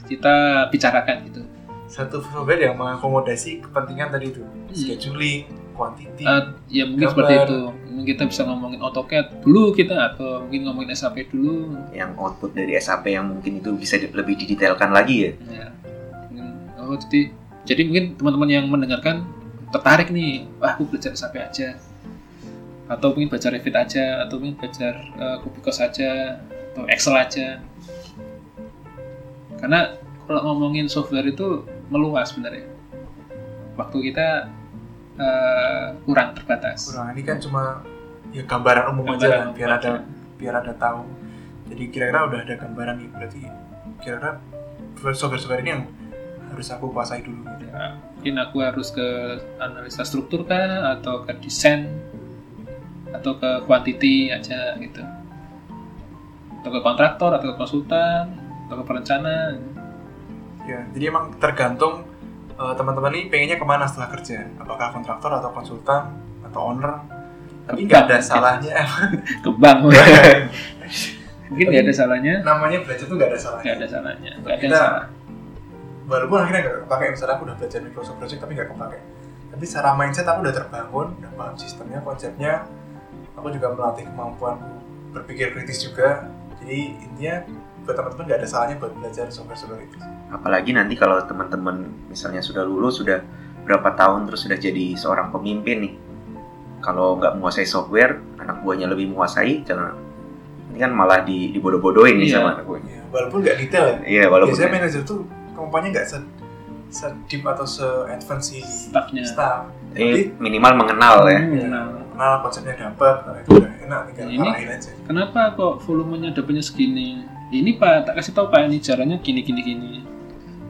Kita 0.05 0.67
bicarakan 0.69 1.15
gitu. 1.29 1.41
Satu 1.89 2.21
software 2.21 2.69
yang 2.69 2.75
mengakomodasi 2.77 3.61
kepentingan 3.61 4.09
tadi 4.13 4.33
itu, 4.33 4.41
scheduling, 4.73 5.45
quantity. 5.77 6.23
Eh, 6.25 6.43
ya 6.71 6.83
mungkin 6.89 7.05
Gambar. 7.05 7.13
seperti 7.13 7.33
itu. 7.41 7.59
Mungkin 7.95 8.05
kita 8.11 8.23
bisa 8.27 8.41
ngomongin 8.47 8.79
AutoCAD 8.81 9.25
dulu 9.45 9.71
kita 9.71 9.95
atau 10.13 10.43
mungkin 10.47 10.61
ngomongin 10.67 10.91
SAP 10.95 11.29
dulu. 11.29 11.77
Yang 11.91 12.11
output 12.17 12.51
dari 12.57 12.73
SAP 12.79 13.11
yang 13.11 13.29
mungkin 13.29 13.61
itu 13.61 13.69
bisa 13.75 13.95
di- 14.01 14.11
lebih 14.11 14.35
didetailkan 14.39 14.89
lagi 14.91 15.15
ya. 15.29 15.31
ya. 15.51 15.67
Oh 16.81 16.97
jadi 16.97 17.33
jadi 17.65 17.81
mungkin 17.85 18.05
teman-teman 18.17 18.49
yang 18.49 18.65
mendengarkan 18.69 19.25
tertarik 19.73 20.13
nih 20.13 20.45
wah 20.57 20.73
aku 20.73 20.89
belajar 20.89 21.13
SAP 21.13 21.37
aja. 21.37 21.77
Atau 22.85 23.17
mungkin 23.17 23.33
belajar 23.33 23.49
Revit 23.49 23.73
aja 23.73 24.25
atau 24.25 24.37
mungkin 24.37 24.61
belajar 24.61 24.93
uh, 25.17 25.37
Kubicos 25.41 25.81
aja 25.81 26.37
atau 26.75 26.83
Excel 26.91 27.15
aja 27.15 27.47
karena 29.63 29.95
kalau 30.27 30.41
ngomongin 30.51 30.91
software 30.91 31.23
itu 31.23 31.63
meluas 31.87 32.35
sebenarnya 32.35 32.67
waktu 33.79 34.11
kita 34.11 34.51
eh, 35.15 35.87
kurang 36.03 36.35
terbatas 36.35 36.91
Kurang 36.91 37.15
ini 37.15 37.23
kan 37.23 37.39
cuma 37.39 37.79
ya 38.35 38.43
gambaran 38.43 38.91
umum 38.91 39.15
aja 39.15 39.15
Gambaran 39.15 39.31
kan, 39.31 39.45
umum 39.47 39.55
biar 39.55 39.71
aja. 39.71 39.79
ada 39.79 39.91
biar 40.35 40.55
ada 40.59 40.73
tahu. 40.75 41.03
Jadi 41.71 41.83
kira-kira 41.89 42.27
udah 42.29 42.39
ada 42.45 42.55
gambaran 42.59 42.95
nih, 43.01 43.09
berarti 43.09 43.41
kira-kira 44.03 44.37
software-software 44.99 45.63
ini 45.63 45.71
yang 45.71 45.83
harus 46.51 46.67
aku 46.69 46.91
kuasai 46.93 47.23
dulu. 47.25 47.41
Gitu. 47.41 47.71
Ya, 47.71 47.97
mungkin 48.19 48.35
aku 48.43 48.57
harus 48.61 48.91
ke 48.93 49.07
analisa 49.57 50.03
struktur 50.05 50.45
kah 50.45 50.99
atau 50.99 51.25
ke 51.25 51.33
desain 51.41 51.89
atau 53.15 53.39
ke 53.39 53.63
quantity 53.63 54.29
aja 54.29 54.75
gitu 54.77 55.01
atau 56.65 56.73
ke 56.73 56.81
kontraktor 56.81 57.29
atau 57.29 57.53
ke 57.53 57.55
konsultan 57.61 58.25
atau 58.65 58.81
ke 58.81 58.83
perencana. 58.89 59.53
Ya, 60.65 60.81
jadi 60.97 61.13
emang 61.13 61.37
tergantung 61.37 62.09
eh, 62.57 62.73
teman-teman 62.73 63.13
ini 63.13 63.29
pengennya 63.29 63.61
ke 63.61 63.65
mana 63.69 63.85
setelah 63.85 64.09
kerja. 64.17 64.49
Apakah 64.57 64.97
kontraktor 64.97 65.29
atau 65.29 65.53
konsultan 65.53 66.17
atau 66.41 66.73
owner? 66.73 67.05
Tapi 67.69 67.85
nggak 67.85 68.09
ada 68.09 68.17
salahnya. 68.17 68.81
ke 69.45 69.49
bank. 69.53 69.77
Mungkin 71.53 71.65
nggak 71.69 71.85
ada 71.85 71.93
salahnya. 71.93 72.41
Namanya 72.41 72.81
belajar 72.81 73.05
tuh 73.05 73.13
nggak 73.13 73.29
ada 73.29 73.37
salahnya. 73.37 73.61
nggak 73.61 73.77
ada 73.77 73.87
salahnya. 73.93 74.31
Nggak 74.41 74.57
ada 74.57 74.69
salah. 74.73 75.05
walaupun 76.05 76.37
akhirnya 76.37 76.61
nggak 76.65 76.77
kepake 76.85 77.05
misalnya 77.17 77.33
aku 77.33 77.43
udah 77.49 77.57
belajar 77.57 77.79
Microsoft 77.81 78.17
Project 78.17 78.41
tapi 78.41 78.51
nggak 78.57 78.69
kepake. 78.73 78.99
Tapi 79.53 79.63
secara 79.69 79.89
mindset 79.93 80.25
aku 80.25 80.39
udah 80.41 80.55
terbangun 80.57 81.07
udah 81.21 81.31
paham 81.37 81.55
sistemnya 81.61 82.01
konsepnya. 82.01 82.65
Aku 83.37 83.53
juga 83.53 83.69
melatih 83.69 84.09
kemampuan 84.09 84.57
berpikir 85.13 85.53
kritis 85.53 85.85
juga 85.85 86.29
jadi 86.65 86.79
intinya 86.97 87.35
buat 87.85 87.93
teman-teman 87.93 88.23
nggak 88.25 88.39
ada 88.41 88.47
salahnya 88.49 88.75
buat 88.81 88.91
belajar 88.91 89.29
software-software 89.29 89.85
itu. 89.85 89.97
Apalagi 90.27 90.73
nanti 90.73 90.97
kalau 90.97 91.21
teman-teman 91.21 91.85
misalnya 92.09 92.41
sudah 92.41 92.65
lulus 92.65 92.97
sudah 92.97 93.21
berapa 93.61 93.93
tahun 93.93 94.25
terus 94.25 94.41
sudah 94.41 94.57
jadi 94.57 94.97
seorang 94.97 95.29
pemimpin 95.29 95.77
nih. 95.79 95.93
Kalau 96.81 97.17
nggak 97.17 97.37
menguasai 97.37 97.65
software 97.65 98.17
anak 98.37 98.61
buahnya 98.61 98.89
lebih 98.89 99.09
menguasai 99.09 99.61
jangan 99.61 99.93
ini 100.69 100.77
kan 100.77 100.91
malah 100.91 101.21
di 101.21 101.49
dibodoh-bodohin 101.49 102.17
nih 102.17 102.29
Iya. 102.29 102.35
sama 102.35 102.49
anak 102.57 102.65
buahnya. 102.65 102.89
Ya, 102.91 103.01
walaupun 103.09 103.37
nggak 103.41 103.57
detail 103.61 103.85
ya. 103.85 103.97
Iya 104.03 104.23
walaupun 104.27 104.53
biasanya 104.53 104.71
manajer 104.73 105.01
tuh 105.01 105.19
kemampuannya 105.53 105.89
nggak 105.93 106.05
se, 106.05 106.17
se 106.89 107.05
deep 107.25 107.41
atau 107.45 107.65
se 107.65 107.85
advance 108.09 108.45
si 108.49 108.59
Staffnya. 108.61 109.23
staff 109.23 109.69
eh, 109.93 110.33
minimal 110.35 110.73
mengenal 110.75 111.25
ya. 111.29 111.39
Nah, 111.41 112.04
kenal 112.15 112.39
konsepnya 112.39 112.73
dapat 112.79 113.15
nah, 113.21 113.35
itu 113.37 113.49
udah 113.59 113.71
enak 113.83 113.99
tinggal 114.07 114.25
Ini- 114.31 114.47
arahin 114.47 114.69
aja 114.71 114.89
kenapa 115.03 115.39
kok 115.53 115.73
volumenya 115.83 116.31
dapatnya 116.31 116.63
segini? 116.63 117.09
Ini 117.45 117.77
pak, 117.77 118.09
tak 118.09 118.17
kasih 118.17 118.33
tahu 118.33 118.49
pak 118.49 118.65
ini 118.65 118.81
caranya 118.81 119.21
gini 119.21 119.45
gini 119.45 119.61
gini. 119.61 119.91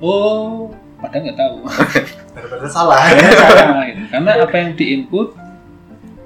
Oh, 0.03 0.75
padahal 0.99 1.23
nggak 1.23 1.39
tahu. 1.39 1.55
daripada 2.35 2.67
salah 2.67 2.99
Salah, 3.15 3.87
gitu. 3.87 4.03
Karena 4.11 4.31
apa 4.43 4.55
yang 4.59 4.75
diinput 4.75 5.39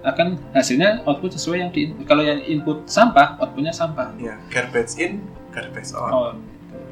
akan 0.01 0.41
hasilnya 0.57 1.05
output 1.05 1.37
sesuai 1.37 1.57
yang 1.61 1.69
di 1.69 1.93
kalau 2.01 2.25
yang 2.25 2.41
input 2.41 2.87
sampah 2.89 3.37
outputnya 3.37 3.69
sampah. 3.69 4.09
ya 4.17 4.41
garbage 4.49 4.97
in 4.97 5.21
garbage 5.53 5.93
out 5.93 6.09
Oh, 6.09 6.31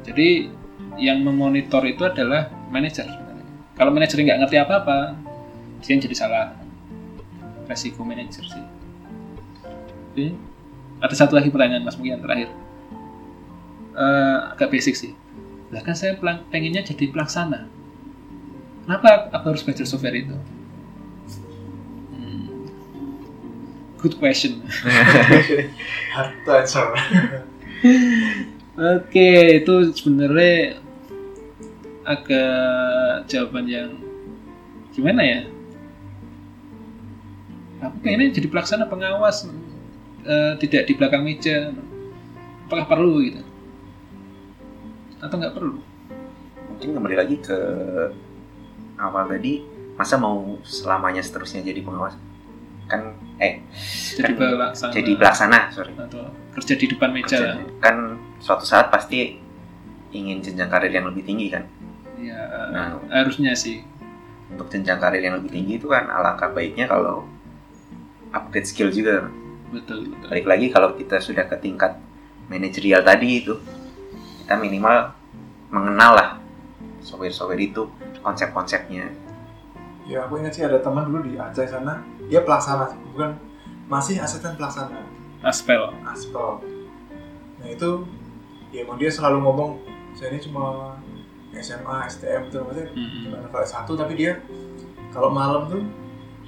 jadi 0.06 0.52
yang 0.94 1.26
memonitor 1.26 1.82
itu 1.82 2.06
adalah 2.06 2.54
manajer. 2.70 3.10
sebenarnya. 3.10 3.44
Kalau 3.74 3.90
manajer 3.90 4.22
nggak 4.22 4.38
ngerti 4.46 4.56
apa-apa, 4.60 5.18
dia 5.82 5.90
yang 5.90 6.02
jadi 6.04 6.14
salah. 6.14 6.46
Resiko 7.68 8.00
manajer 8.02 8.42
sih. 8.42 8.64
Oke. 10.10 10.32
Ada 10.98 11.14
satu 11.14 11.36
lagi 11.38 11.52
pertanyaan 11.52 11.84
mas 11.84 11.94
mungkin 11.94 12.18
yang 12.18 12.24
terakhir. 12.24 12.48
Eh, 13.94 14.38
agak 14.56 14.72
basic 14.72 14.96
sih. 14.96 15.12
Lah 15.68 15.84
kan 15.84 15.92
saya 15.92 16.16
pelang- 16.16 16.48
pengennya 16.48 16.80
jadi 16.80 17.12
pelaksana. 17.12 17.68
Kenapa 18.88 19.28
aku 19.36 19.52
harus 19.52 19.62
belajar 19.62 19.84
software 19.84 20.16
itu? 20.16 20.32
Hmm. 22.16 22.72
Good 24.00 24.16
question. 24.16 24.64
hard 26.16 26.32
to 26.48 26.50
answer 26.56 26.88
Oke, 28.78 29.58
itu 29.60 29.74
sebenarnya 29.92 30.78
agak 32.06 33.26
jawaban 33.28 33.66
yang 33.68 33.90
gimana 34.94 35.20
ya? 35.20 35.40
Aku 37.78 37.96
pengennya 38.00 38.32
jadi 38.32 38.48
pelaksana 38.48 38.84
pengawas, 38.84 39.46
eh, 40.22 40.52
tidak 40.58 40.82
di 40.84 40.92
belakang 40.92 41.22
meja. 41.22 41.70
Apakah 42.64 42.86
perlu 42.86 43.22
gitu? 43.22 43.42
Atau 45.18 45.36
nggak 45.36 45.54
perlu? 45.54 45.78
mungkin 46.68 46.94
kembali 46.94 47.16
lagi 47.16 47.36
ke 47.40 47.58
awal 48.96 49.26
tadi 49.26 49.66
masa 49.96 50.14
mau 50.14 50.62
selamanya 50.62 51.18
seterusnya 51.18 51.64
jadi 51.64 51.82
pengawas 51.82 52.14
kan 52.86 53.18
eh 53.36 53.66
Jadi 54.14 54.22
Kan 54.28 54.38
pelaksana 54.38 54.92
jadi 54.92 55.10
pelaksana 55.12 55.58
sorry 55.68 55.90
atau 55.92 56.30
kerja 56.54 56.74
di 56.74 56.86
depan 56.86 57.10
meja 57.10 57.34
Kerja- 57.34 57.50
lah. 57.50 57.66
kan 57.82 57.96
suatu 58.38 58.62
saat 58.62 58.88
pasti 58.88 59.42
ingin 60.12 60.38
jenjang 60.38 60.70
karir 60.70 60.92
yang 60.92 61.10
lebih 61.10 61.24
tinggi 61.24 61.50
kan 61.50 61.66
Ya, 62.16 62.38
Nah. 62.70 63.02
harusnya 63.08 63.50
sih. 63.52 63.82
untuk 64.48 64.70
jenjang 64.70 64.96
karir 64.96 65.18
yang 65.20 65.34
lebih 65.34 65.50
tinggi 65.50 65.76
itu 65.76 65.90
kan 65.90 66.06
alangkah 66.06 66.48
baiknya 66.48 66.86
kalau 66.86 67.26
upgrade 68.30 68.64
skill 68.64 68.90
juga 68.90 69.28
Betul, 69.68 70.08
betul. 70.08 70.28
balik 70.28 70.46
lagi 70.46 70.66
kalau 70.68 70.96
kita 70.96 71.20
sudah 71.20 71.44
ke 71.44 71.56
tingkat 71.58 72.00
manajerial 72.48 73.04
tadi 73.04 73.44
itu 73.44 73.60
kita 74.40 74.56
minimal 74.56 75.12
mengenal 75.68 76.12
lah 76.12 76.28
software-software 76.98 77.60
itu 77.60 77.84
konsep-konsepnya 78.18 79.12
ya 80.04 80.24
aku 80.24 80.40
ingat 80.40 80.56
sih 80.56 80.64
ada 80.64 80.80
teman 80.80 81.04
dulu 81.04 81.20
di 81.22 81.36
Aceh 81.36 81.68
sana 81.68 82.00
dia 82.24 82.40
pelaksana 82.40 82.88
sih, 82.88 83.00
bukan 83.12 83.36
masih 83.86 84.16
asisten 84.18 84.56
pelaksana 84.56 85.04
Aspel. 85.44 85.92
aspal 86.02 86.64
nah 87.60 87.68
itu 87.68 88.08
ya 88.72 88.82
emang 88.82 88.96
dia 88.96 89.12
selalu 89.12 89.44
ngomong 89.44 89.70
saya 90.16 90.32
ini 90.32 90.40
cuma 90.40 90.96
SMA 91.54 91.96
STM 92.08 92.48
itu 92.48 92.56
maksudnya 92.56 92.88
Hmm. 92.88 93.20
cuma 93.22 93.36
level 93.42 93.60
S1 93.62 93.88
tapi 93.90 94.12
dia 94.14 94.32
kalau 95.10 95.28
malam 95.28 95.68
tuh 95.68 95.84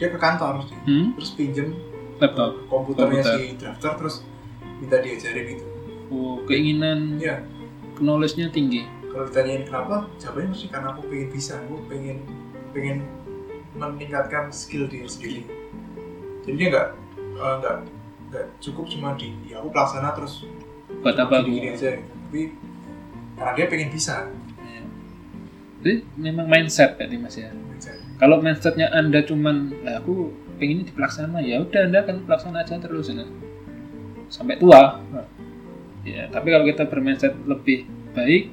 dia 0.00 0.08
ke 0.08 0.16
kantor 0.16 0.64
Hmm? 0.82 1.12
terus 1.12 1.30
pinjem 1.32 1.76
Laptop. 2.16 2.56
komputernya 2.66 3.20
Komputer. 3.20 3.36
si 3.38 3.54
drafter 3.54 3.92
terus 3.94 4.16
minta 4.78 4.96
diajarin 4.98 5.44
gitu 5.50 5.64
Oh, 6.10 6.42
keinginan 6.42 7.16
Iya. 7.16 7.44
knowledge-nya 7.96 8.48
tinggi. 8.48 8.82
kalau 9.06 9.26
ditanyain 9.26 9.62
kenapa 9.62 10.08
jawabannya 10.16 10.48
mesti 10.50 10.66
karena 10.66 10.88
aku 10.90 11.00
pengen 11.04 11.28
bisa 11.28 11.52
aku 11.58 11.74
pengen 11.84 12.18
pengen 12.70 12.98
meningkatkan 13.72 14.48
skill 14.48 14.86
diri 14.86 15.04
sendiri 15.04 15.42
jadi 16.40 16.54
dia 16.56 16.68
nggak 16.68 16.88
eh, 17.36 17.54
nggak 17.58 17.76
nggak 18.28 18.46
cukup 18.58 18.84
cuma 18.86 19.14
di 19.14 19.34
ya 19.44 19.58
aku 19.58 19.68
pelaksana 19.68 20.10
terus 20.12 20.46
Buat 21.00 21.16
apa 21.18 21.40
aku? 21.40 21.50
aja 21.52 21.68
gitu. 21.92 22.02
tapi 22.02 22.40
karena 23.34 23.52
dia 23.54 23.66
pengen 23.66 23.90
bisa 23.90 24.14
Ya. 24.58 24.82
Jadi 25.80 25.92
memang 26.14 26.46
mindset 26.46 26.94
berarti 26.94 27.16
mas 27.16 27.34
ya. 27.34 27.50
Kalau 28.20 28.36
mindsetnya 28.44 28.92
anda 28.92 29.24
cuman, 29.24 29.72
lah 29.80 30.04
aku 30.04 30.28
pengen 30.60 30.84
di 30.84 30.92
pelaksana 30.92 31.40
ya 31.40 31.64
udah 31.64 31.88
anda 31.88 32.04
akan 32.04 32.28
pelaksana 32.28 32.60
aja 32.60 32.76
terus 32.76 33.08
ya. 33.08 33.24
sampai 34.28 34.60
tua. 34.60 35.00
Ya, 36.04 36.28
tapi 36.28 36.52
kalau 36.52 36.64
kita 36.68 36.84
bermindset 36.84 37.32
lebih 37.48 37.88
baik, 38.12 38.52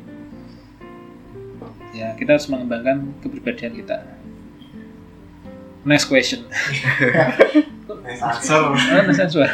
ya 1.92 2.16
kita 2.16 2.40
harus 2.40 2.48
mengembangkan 2.48 3.12
kepribadian 3.20 3.76
kita. 3.76 4.08
Next 5.84 6.08
question. 6.08 6.48
Answer. 8.08 8.72
Next 9.04 9.20
answer. 9.20 9.48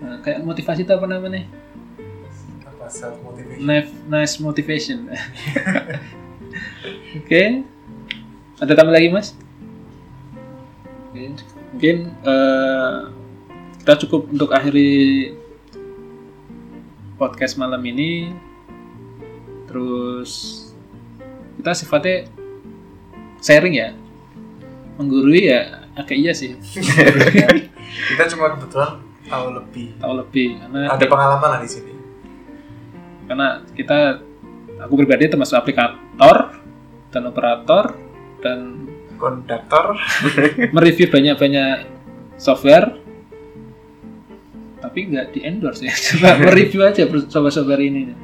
Nah, 0.00 0.24
kayak 0.24 0.40
motivasi 0.40 0.88
itu 0.88 0.92
apa 0.92 1.04
namanya? 1.04 1.44
self 2.90 3.22
motivation 3.22 3.62
Nice, 3.62 3.90
nice 4.10 4.34
motivation. 4.42 4.98
Oke. 7.20 7.62
Ada 8.60 8.76
tambah 8.76 8.92
lagi, 8.92 9.08
Mas? 9.08 9.32
Mungkin 11.72 11.96
eh, 12.12 12.98
kita 13.80 13.92
cukup 14.04 14.28
untuk 14.28 14.52
akhiri 14.52 15.32
podcast 17.16 17.56
malam 17.56 17.80
ini. 17.88 18.36
Terus 19.64 20.30
kita 21.56 21.72
sifatnya 21.72 22.28
sharing 23.40 23.74
ya. 23.80 23.96
Menggurui 25.00 25.48
ya 25.48 25.88
agak 25.96 26.20
iya 26.20 26.36
sih. 26.36 26.60
kita 28.12 28.24
cuma 28.36 28.54
kebetulan 28.54 29.00
tahu 29.30 29.46
lebih 29.54 29.86
Tahu 30.02 30.12
lebih 30.18 30.48
karena 30.58 30.80
ada 30.90 31.06
pengalaman 31.06 31.48
lah 31.56 31.60
di 31.62 31.70
sini 31.70 31.92
karena 33.30 33.62
kita 33.78 34.18
aku 34.82 34.92
pribadi 34.98 35.30
termasuk 35.30 35.54
aplikator 35.54 36.58
dan 37.14 37.22
operator 37.30 37.94
dan 38.40 38.88
konduktor. 39.20 39.96
Mereview 40.74 41.08
banyak-banyak 41.12 41.86
software. 42.40 42.96
Tapi 44.80 44.98
nggak 45.12 45.36
di 45.36 45.40
endorse 45.44 45.84
ya. 45.84 45.94
Cuma 46.16 46.40
mereview 46.40 46.80
aja 46.82 47.04
software-software 47.04 47.84
ini. 47.84 48.16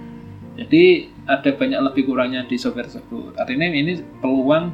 Jadi 0.57 1.13
ada 1.29 1.53
banyak 1.53 1.81
lebih 1.93 2.09
kurangnya 2.09 2.49
di 2.49 2.57
software 2.57 2.89
tersebut. 2.89 3.37
Artinya 3.37 3.69
ini 3.69 4.01
peluang 4.25 4.73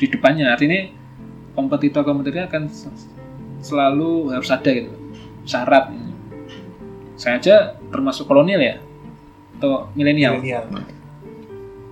di 0.00 0.08
depannya. 0.08 0.56
Artinya 0.56 0.88
kompetitor-kompetitornya 1.52 2.48
akan 2.48 2.62
selalu 3.60 4.32
harus 4.32 4.48
ada 4.48 4.70
gitu. 4.72 4.90
Syarat. 5.44 5.92
Saya 7.20 7.36
aja 7.36 7.56
termasuk 7.92 8.24
kolonial 8.24 8.64
ya? 8.64 8.76
Atau 9.60 9.92
milenial. 9.92 10.40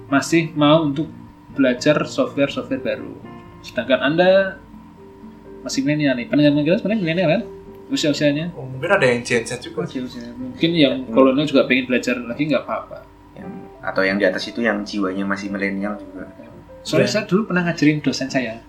Masih 0.09 0.57
mau 0.57 0.89
untuk 0.89 1.18
belajar 1.59 2.06
software-software 2.06 2.78
baru. 2.80 3.12
Sedangkan 3.61 3.98
Anda 4.00 4.62
masih 5.61 5.82
milenial 5.82 6.14
nih. 6.14 6.30
Pendengar 6.30 6.54
kita 6.62 6.78
sebenarnya 6.78 7.02
milenial 7.02 7.28
kan? 7.28 7.42
Usia-usianya. 7.88 8.52
oh, 8.52 8.68
mungkin 8.68 8.90
ada 8.92 9.02
yang 9.02 9.24
Gen 9.24 9.42
Z 9.42 9.59
juga 9.59 9.82
Usia-usia. 9.82 10.30
Mungkin 10.30 10.70
yang 10.72 10.94
kolonial 11.09 11.44
juga 11.44 11.64
pengen 11.64 11.88
belajar 11.88 12.14
lagi 12.20 12.46
nggak 12.46 12.62
apa-apa. 12.62 12.98
yang 13.34 13.50
atau 13.80 14.02
yang 14.02 14.18
di 14.18 14.26
atas 14.26 14.44
itu 14.46 14.61
yang 14.61 14.82
jiwanya 14.82 15.24
masih 15.24 15.48
milenial 15.48 15.96
juga 15.96 16.28
Soalnya 16.84 17.09
Iya. 17.09 17.14
saya 17.16 17.24
dulu 17.26 17.48
pernah 17.48 17.62
ngajarin 17.64 17.98
dosen 17.98 18.28
saya. 18.28 18.61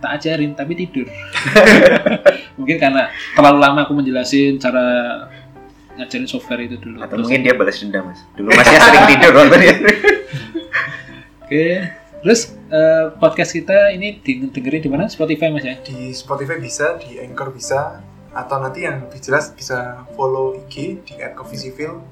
Tak 0.00 0.10
ajarin 0.16 0.54
tapi 0.54 0.72
tidur. 0.74 1.04
mungkin 2.58 2.76
karena 2.76 3.08
terlalu 3.32 3.58
lama 3.58 3.80
aku 3.82 3.92
menjelasin 3.92 4.56
cara 4.56 4.84
ngajarin 5.96 6.24
software 6.24 6.62
itu 6.62 6.76
dulu. 6.76 7.00
atau 7.00 7.18
Terus- 7.18 7.24
mungkin 7.26 7.40
dia 7.42 7.54
balas 7.56 7.76
dendam 7.76 8.04
mas 8.06 8.20
dulu 8.32 8.48
masnya 8.52 8.78
sering 8.78 9.04
tidur 9.10 9.32
waktu 9.34 9.56
dia 9.58 9.74
Oke, 11.50 11.82
Terus 12.22 12.54
eh, 12.70 13.10
podcast 13.18 13.50
kita 13.50 13.90
ini 13.90 14.22
dengerin 14.22 14.86
di 14.86 14.86
mana? 14.86 15.10
Spotify 15.10 15.50
mas 15.50 15.66
ya? 15.66 15.82
Di 15.82 16.14
Spotify 16.14 16.62
bisa, 16.62 16.94
di 17.02 17.18
Anchor 17.18 17.50
bisa, 17.50 17.98
atau 18.30 18.62
nanti 18.62 18.86
yang 18.86 19.02
lebih 19.02 19.18
jelas 19.18 19.50
bisa 19.50 20.06
follow 20.14 20.54
IG 20.54 21.02
di 21.02 21.18
@coffeecivil. 21.34 22.06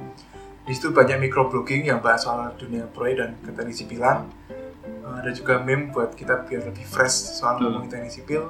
Di 0.66 0.74
situ 0.74 0.90
banyak 0.90 1.22
microblogging 1.22 1.86
yang 1.86 2.02
bahas 2.02 2.26
soal 2.26 2.50
dunia 2.58 2.90
proyek 2.90 3.22
dan 3.22 3.30
keteknik 3.46 3.78
sipilan. 3.78 4.26
Eh, 4.50 5.14
Ada 5.22 5.30
juga 5.30 5.62
meme 5.62 5.94
buat 5.94 6.18
kita 6.18 6.42
biar 6.42 6.74
lebih 6.74 6.82
fresh 6.82 7.38
soal 7.38 7.62
Betul. 7.62 7.78
ngomongin 7.78 7.90
teknik 7.94 8.10
sipil. 8.18 8.42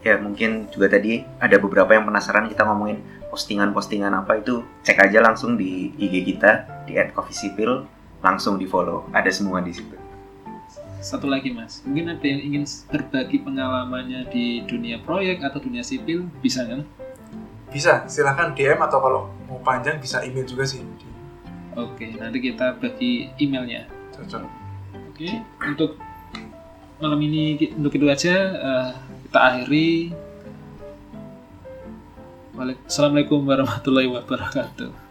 Ya 0.00 0.16
mungkin 0.16 0.72
juga 0.72 0.96
tadi 0.96 1.28
ada 1.44 1.60
beberapa 1.60 1.92
yang 1.92 2.08
penasaran 2.08 2.48
kita 2.48 2.64
ngomongin 2.64 3.04
postingan-postingan 3.28 4.16
apa 4.16 4.40
itu 4.40 4.64
cek 4.80 5.12
aja 5.12 5.20
langsung 5.20 5.60
di 5.60 5.92
IG 6.00 6.24
kita 6.24 6.84
di 6.88 6.96
@coffeesipil 7.12 7.84
langsung 8.24 8.56
di 8.56 8.64
follow 8.64 9.04
ada 9.12 9.28
semua 9.28 9.60
di 9.60 9.76
situ. 9.76 9.92
Satu 11.04 11.28
lagi 11.28 11.52
mas, 11.52 11.84
mungkin 11.84 12.16
ada 12.16 12.24
yang 12.24 12.40
ingin 12.40 12.64
berbagi 12.88 13.44
pengalamannya 13.44 14.24
di 14.32 14.64
dunia 14.64 14.96
proyek 15.04 15.44
atau 15.44 15.60
dunia 15.60 15.84
sipil, 15.84 16.24
bisa 16.40 16.64
kan? 16.64 16.80
Bisa, 17.68 18.08
silahkan 18.08 18.56
DM 18.56 18.80
atau 18.80 19.04
kalau 19.04 19.20
mau 19.44 19.60
panjang 19.60 20.00
bisa 20.00 20.24
email 20.24 20.48
juga 20.48 20.64
sih. 20.64 20.80
Oke, 21.76 22.16
nanti 22.16 22.40
kita 22.40 22.80
bagi 22.80 23.28
emailnya. 23.36 23.84
Cocok. 24.16 24.48
Oke, 25.12 25.28
untuk 25.68 26.00
malam 27.04 27.20
ini 27.20 27.60
untuk 27.76 27.92
itu 27.92 28.08
aja 28.08 28.34
eh, 28.56 28.88
kita 29.28 29.38
akhiri. 29.44 30.16
Waalaikumsalam 32.54 32.88
Assalamualaikum 32.88 33.40
warahmatullahi 33.44 34.08
wabarakatuh. 34.08 35.03